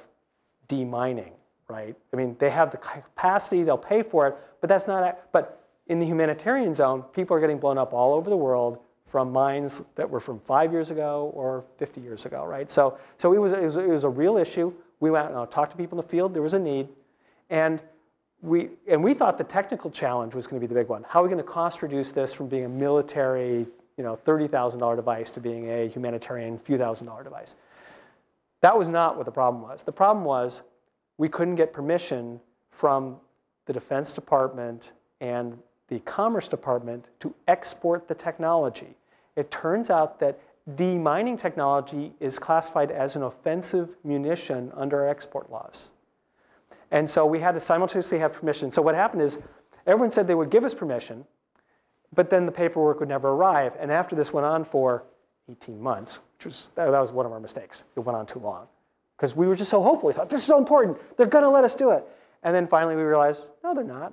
[0.69, 1.31] demining,
[1.69, 1.95] right?
[2.13, 6.01] I mean, they have the capacity, they'll pay for it, but that's not, but in
[6.01, 10.11] the humanitarian zone, people are getting blown up all over the world from mines that
[10.11, 12.69] were from five years ago or 50 years ago, right?
[12.69, 14.73] So, so it, was, it, was, it was a real issue.
[14.99, 16.89] We went and talked to people in the field, there was a need.
[17.51, 17.81] And
[18.43, 21.05] we, and we thought the technical challenge was going to be the big one.
[21.09, 23.69] How are we going to cost reduce this from being a military,
[23.99, 27.55] you know, $30,000 device to being a humanitarian few thousand dollar device?
[28.63, 29.83] That was not what the problem was.
[29.83, 30.63] The problem was
[31.19, 32.41] we couldn't get permission
[32.71, 33.17] from
[33.67, 38.97] the Defense Department and the Commerce Department to export the technology.
[39.37, 40.41] It turns out that
[40.77, 45.89] demining technology is classified as an offensive munition under our export laws.
[46.91, 48.71] And so we had to simultaneously have permission.
[48.71, 49.39] So what happened is
[49.87, 51.25] everyone said they would give us permission,
[52.15, 53.73] but then the paperwork would never arrive.
[53.79, 55.05] And after this went on for
[55.51, 57.85] 18 months, which was, that was one of our mistakes.
[57.97, 58.67] It went on too long.
[59.17, 60.09] Because we were just so hopeful.
[60.09, 60.99] We thought, this is so important.
[61.17, 62.05] They're going to let us do it.
[62.43, 64.13] And then finally we realized, no, they're not.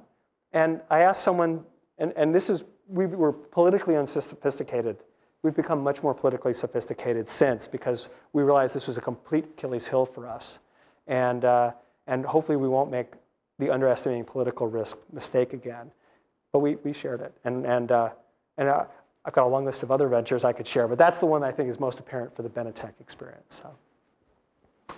[0.51, 1.63] And I asked someone,
[1.99, 4.97] and, and this is, we were politically unsophisticated.
[5.43, 9.87] We've become much more politically sophisticated since because we realized this was a complete Achilles
[9.87, 10.59] heel for us.
[11.07, 11.73] And, uh,
[12.07, 13.13] and hopefully we won't make
[13.59, 15.91] the underestimating political risk mistake again.
[16.55, 17.33] But we, we shared it.
[17.43, 18.11] And, and, uh,
[18.57, 18.85] and uh,
[19.25, 21.43] I've got a long list of other ventures I could share, but that's the one
[21.43, 23.61] I think is most apparent for the Benetech experience.
[23.61, 24.95] So.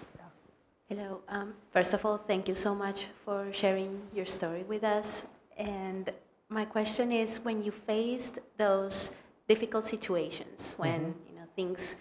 [0.87, 1.21] Hello.
[1.27, 5.23] Um, first of all, thank you so much for sharing your story with us.
[5.57, 6.11] And
[6.49, 9.09] my question is, when you faced those
[9.47, 11.27] difficult situations, when Mm-hmm.
[11.27, 11.95] you know things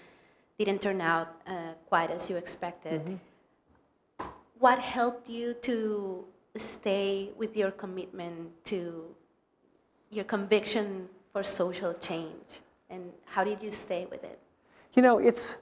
[0.59, 4.26] didn't turn out uh, quite as you expected, Mm-hmm.
[4.59, 6.26] what helped you to
[6.59, 9.16] stay with your commitment to
[10.11, 14.38] your conviction for social change, and how did you stay with it?
[14.94, 15.57] You know, it's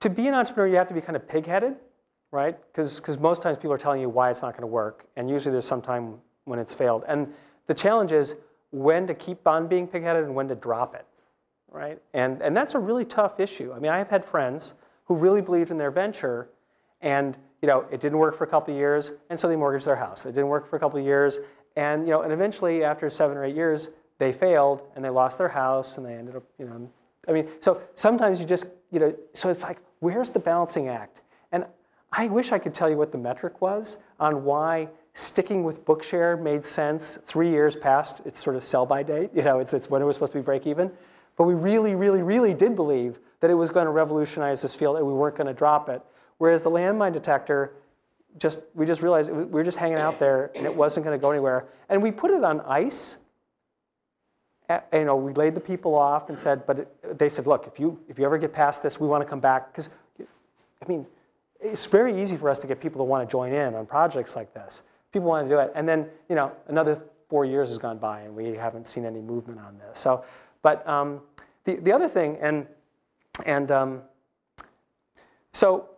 [0.00, 1.76] to be an entrepreneur, you have to be kind of pig-headed,
[2.30, 2.58] right?
[2.72, 5.52] Because most times people are telling you why it's not going to work, and usually
[5.52, 7.04] there's some time when it's failed.
[7.06, 7.32] And
[7.66, 8.34] the challenge is
[8.72, 11.04] when to keep on being pig-headed and when to drop it,
[11.70, 12.00] right?
[12.14, 13.72] And and that's a really tough issue.
[13.72, 16.48] I mean, I have had friends who really believed in their venture,
[17.00, 19.86] and you know, it didn't work for a couple of years, and so they mortgaged
[19.86, 20.24] their house.
[20.24, 21.38] It didn't work for a couple of years,
[21.80, 25.38] and you know, and eventually after seven or eight years, they failed and they lost
[25.38, 26.90] their house and they ended up, you know,
[27.26, 31.22] I mean, so sometimes you just, you know, so it's like, where's the balancing act?
[31.52, 31.64] And
[32.12, 36.38] I wish I could tell you what the metric was on why sticking with Bookshare
[36.38, 39.30] made sense three years past its sort of sell by date.
[39.34, 40.90] You know, it's, it's when it was supposed to be break even.
[41.36, 44.98] But we really, really, really did believe that it was going to revolutionize this field
[44.98, 46.02] and we weren't going to drop it.
[46.36, 47.72] Whereas the landmine detector,
[48.38, 51.20] just we just realized we were just hanging out there and it wasn't going to
[51.20, 51.66] go anywhere.
[51.88, 53.16] And we put it on ice
[54.92, 57.80] you know, we laid the people off and said, but it, they said, look, if
[57.80, 59.72] you, if you ever get past this, we want to come back.
[59.72, 59.88] Because,
[60.20, 61.06] I mean,
[61.60, 64.36] it's very easy for us to get people to want to join in on projects
[64.36, 64.82] like this.
[65.12, 65.72] People want to do it.
[65.74, 69.20] And then, you know, another four years has gone by and we haven't seen any
[69.20, 69.98] movement on this.
[69.98, 70.24] So,
[70.62, 71.20] but um,
[71.64, 72.66] the, the other thing, and,
[73.46, 74.02] and um,
[75.52, 75.88] so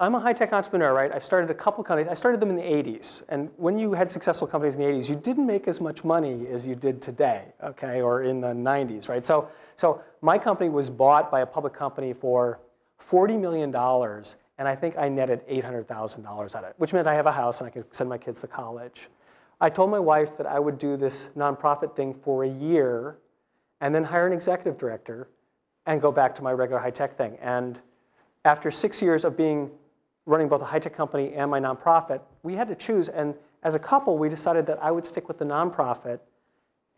[0.00, 1.12] I'm a high-tech entrepreneur, right?
[1.12, 2.10] I've started a couple companies.
[2.10, 3.22] I started them in the 80s.
[3.28, 6.46] And when you had successful companies in the 80s, you didn't make as much money
[6.50, 9.26] as you did today, okay, or in the 90s, right?
[9.26, 12.60] So, so my company was bought by a public company for
[12.98, 17.26] $40 million, and I think I netted $800,000 out of it, which meant I have
[17.26, 19.08] a house and I could send my kids to college.
[19.60, 23.18] I told my wife that I would do this nonprofit thing for a year
[23.82, 25.28] and then hire an executive director
[25.84, 27.36] and go back to my regular high-tech thing.
[27.42, 27.78] And
[28.46, 29.70] after six years of being
[30.30, 33.08] running both a high-tech company and my nonprofit, we had to choose.
[33.08, 36.20] And as a couple, we decided that I would stick with the nonprofit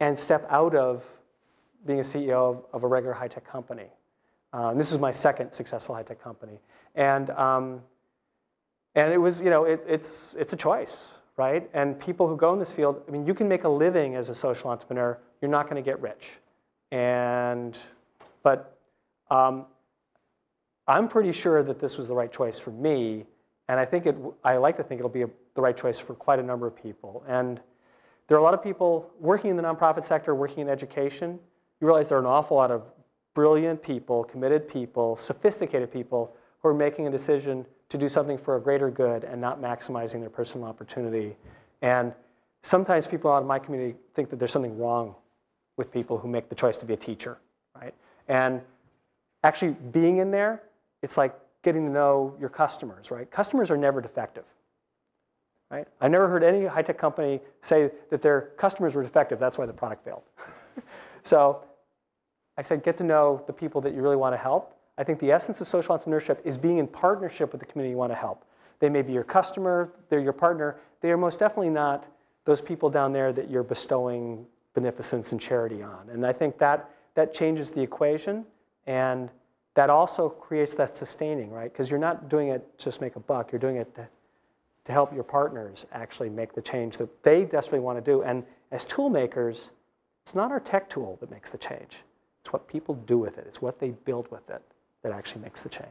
[0.01, 1.05] and step out of
[1.87, 3.87] being a CEO of, of a regular high-tech company.
[4.53, 6.61] Um, this is my second successful high-tech company.
[6.95, 7.81] And, um,
[8.95, 11.69] and it was, you know, it, it's, it's a choice, right?
[11.73, 14.29] And people who go in this field, I mean, you can make a living as
[14.29, 15.19] a social entrepreneur.
[15.41, 16.39] You're not going to get rich.
[16.91, 17.79] And,
[18.43, 18.77] but
[19.31, 19.65] um,
[20.87, 23.25] I'm pretty sure that this was the right choice for me,
[23.69, 24.17] and I think it.
[24.43, 26.75] I like to think it'll be a, the right choice for quite a number of
[26.75, 27.25] people.
[27.29, 27.61] And
[28.27, 31.39] there are a lot of people working in the nonprofit sector, working in education.
[31.81, 32.83] You realize there are an awful lot of
[33.35, 38.57] brilliant people, committed people, sophisticated people who are making a decision to do something for
[38.57, 41.37] a greater good and not maximizing their personal opportunity.
[41.83, 42.13] And
[42.63, 45.15] sometimes people out of my community think that there's something wrong
[45.77, 47.39] with people who make the choice to be a teacher,
[47.79, 47.95] right?
[48.29, 48.61] And
[49.43, 50.63] actually being in there,
[51.03, 53.31] it's like getting to know your customers, right?
[53.31, 54.45] Customers are never defective.
[55.71, 55.87] Right?
[56.01, 59.39] I never heard any high-tech company say that their customers were defective.
[59.39, 60.23] That's why the product failed.
[61.23, 61.63] so
[62.59, 64.77] I said, get to know the people that you really want to help.
[64.99, 67.97] I think the essence of social entrepreneurship is being in partnership with the community you
[67.97, 68.45] want to help.
[68.81, 70.77] They may be your customer, they're your partner.
[71.01, 72.07] They are most definitely not
[72.45, 74.45] those people down there that you're bestowing
[74.75, 76.11] beneficence and charity on.
[76.11, 78.45] And I think that, that changes the equation
[78.87, 79.31] and
[79.75, 81.73] that also creates that sustaining, right?
[81.73, 84.07] Because you're not doing it to just make a buck, you're doing it to,
[84.85, 88.23] to help your partners actually make the change that they desperately want to do.
[88.23, 89.71] And as tool makers,
[90.23, 91.99] it's not our tech tool that makes the change.
[92.41, 93.47] It's what people do with it.
[93.47, 94.63] It's what they build with it
[95.03, 95.89] that actually makes the change.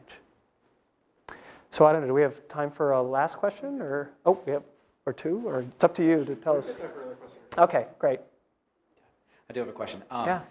[1.71, 4.51] So I don't know, do we have time for a last question or, oh, we
[4.51, 4.63] have,
[5.05, 6.71] or two, or it's up to you to tell us.
[7.57, 8.19] Okay, great.
[9.49, 10.03] I do have a question.
[10.11, 10.41] Um, Yeah.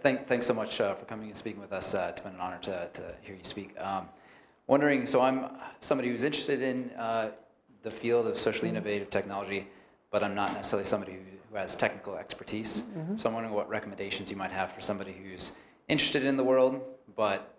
[0.00, 1.92] Thank, thanks so much uh, for coming and speaking with us.
[1.92, 3.74] Uh, it's been an honor to, to hear you speak.
[3.80, 4.08] Um,
[4.68, 5.48] wondering, so I'm
[5.80, 7.30] somebody who's interested in uh,
[7.82, 9.66] the field of socially innovative technology,
[10.12, 11.18] but I'm not necessarily somebody who,
[11.50, 12.84] who has technical expertise.
[13.16, 15.50] So I'm wondering what recommendations you might have for somebody who's
[15.88, 16.80] interested in the world,
[17.16, 17.52] but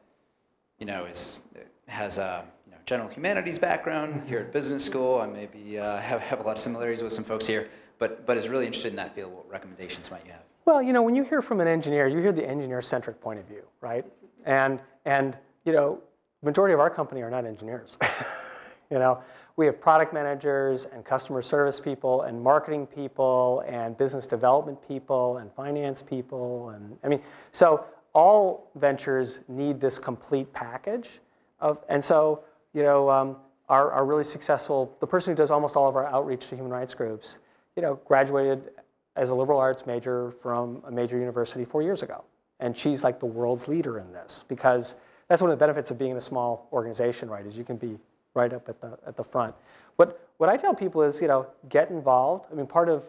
[0.79, 1.39] you know is
[1.87, 5.19] has a you know, general humanities background here at business school.
[5.19, 7.67] I maybe uh, have, have a lot of similarities with some folks here,
[7.99, 9.33] but but is really interested in that field.
[9.33, 10.52] What recommendations might you have?
[10.65, 13.45] Well, you know, when you hear from an engineer, you hear the engineer-centric point of
[13.45, 14.05] view, right?
[14.45, 15.99] And and you know,
[16.41, 17.97] majority of our company are not engineers.
[18.89, 19.21] you know,
[19.55, 25.37] we have product managers and customer service people and marketing people and business development people
[25.37, 31.19] and finance people and I mean, so all ventures need this complete package
[31.59, 32.43] of, and so
[32.73, 33.37] you know, um,
[33.69, 36.71] our, our really successful, the person who does almost all of our outreach to human
[36.71, 37.37] rights groups,
[37.75, 38.69] you know, graduated
[39.15, 42.23] as a liberal arts major from a major university four years ago.
[42.59, 44.95] And she's like the world's leader in this because
[45.27, 47.77] that's one of the benefits of being in a small organization, right, is you can
[47.77, 47.97] be
[48.33, 49.53] right up at the, at the front.
[49.95, 52.45] What, what I tell people is, you know, get involved.
[52.51, 53.03] I mean, part of,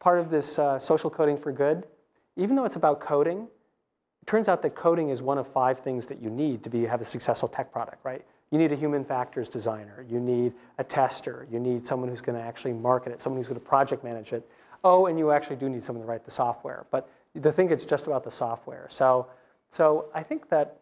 [0.00, 1.86] part of this uh, social coding for good,
[2.36, 3.48] even though it's about coding,
[4.22, 6.84] it turns out that coding is one of five things that you need to be,
[6.84, 8.24] have a successful tech product, right?
[8.50, 10.04] You need a human factors designer.
[10.08, 11.46] You need a tester.
[11.50, 14.32] You need someone who's going to actually market it, someone who's going to project manage
[14.32, 14.48] it.
[14.88, 16.86] Oh, and you actually do need someone to write the software.
[16.92, 18.86] But the thing is just about the software.
[18.88, 19.26] So,
[19.72, 20.76] so I think that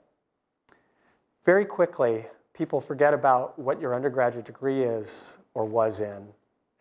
[1.46, 6.26] very quickly, people forget about what your undergraduate degree is or was in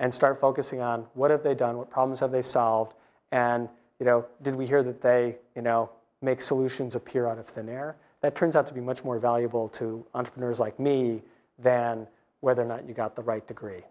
[0.01, 2.93] and start focusing on what have they done, what problems have they solved,
[3.31, 3.69] and
[4.01, 5.89] you know, did we hear that they you know,
[6.21, 7.95] make solutions appear out of thin air?
[8.19, 11.21] That turns out to be much more valuable to entrepreneurs like me
[11.57, 12.05] than
[12.41, 13.83] whether or not you got the right degree.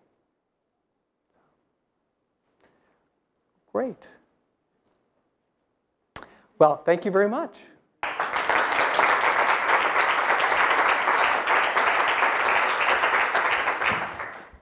[3.73, 3.97] Great.
[6.59, 7.57] Well, thank you very much.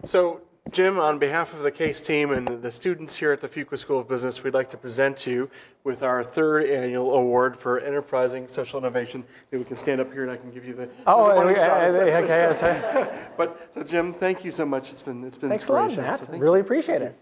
[0.04, 0.40] So,
[0.70, 3.98] Jim, on behalf of the CASE team and the students here at the Fuqua School
[3.98, 5.50] of Business, we'd like to present you
[5.84, 9.24] with our third annual award for enterprising social innovation.
[9.50, 10.88] Maybe we can stand up here and I can give you the.
[11.06, 13.12] Oh, the okay, shot, okay, that's right.
[13.36, 14.90] But so, Jim, thank you so much.
[14.90, 15.96] It's been it's been Thanks a lot.
[15.96, 16.18] Matt.
[16.18, 17.16] So Really appreciate it.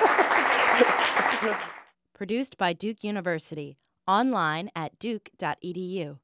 [2.14, 3.78] Produced by Duke University.
[4.06, 6.18] Online at duke.edu.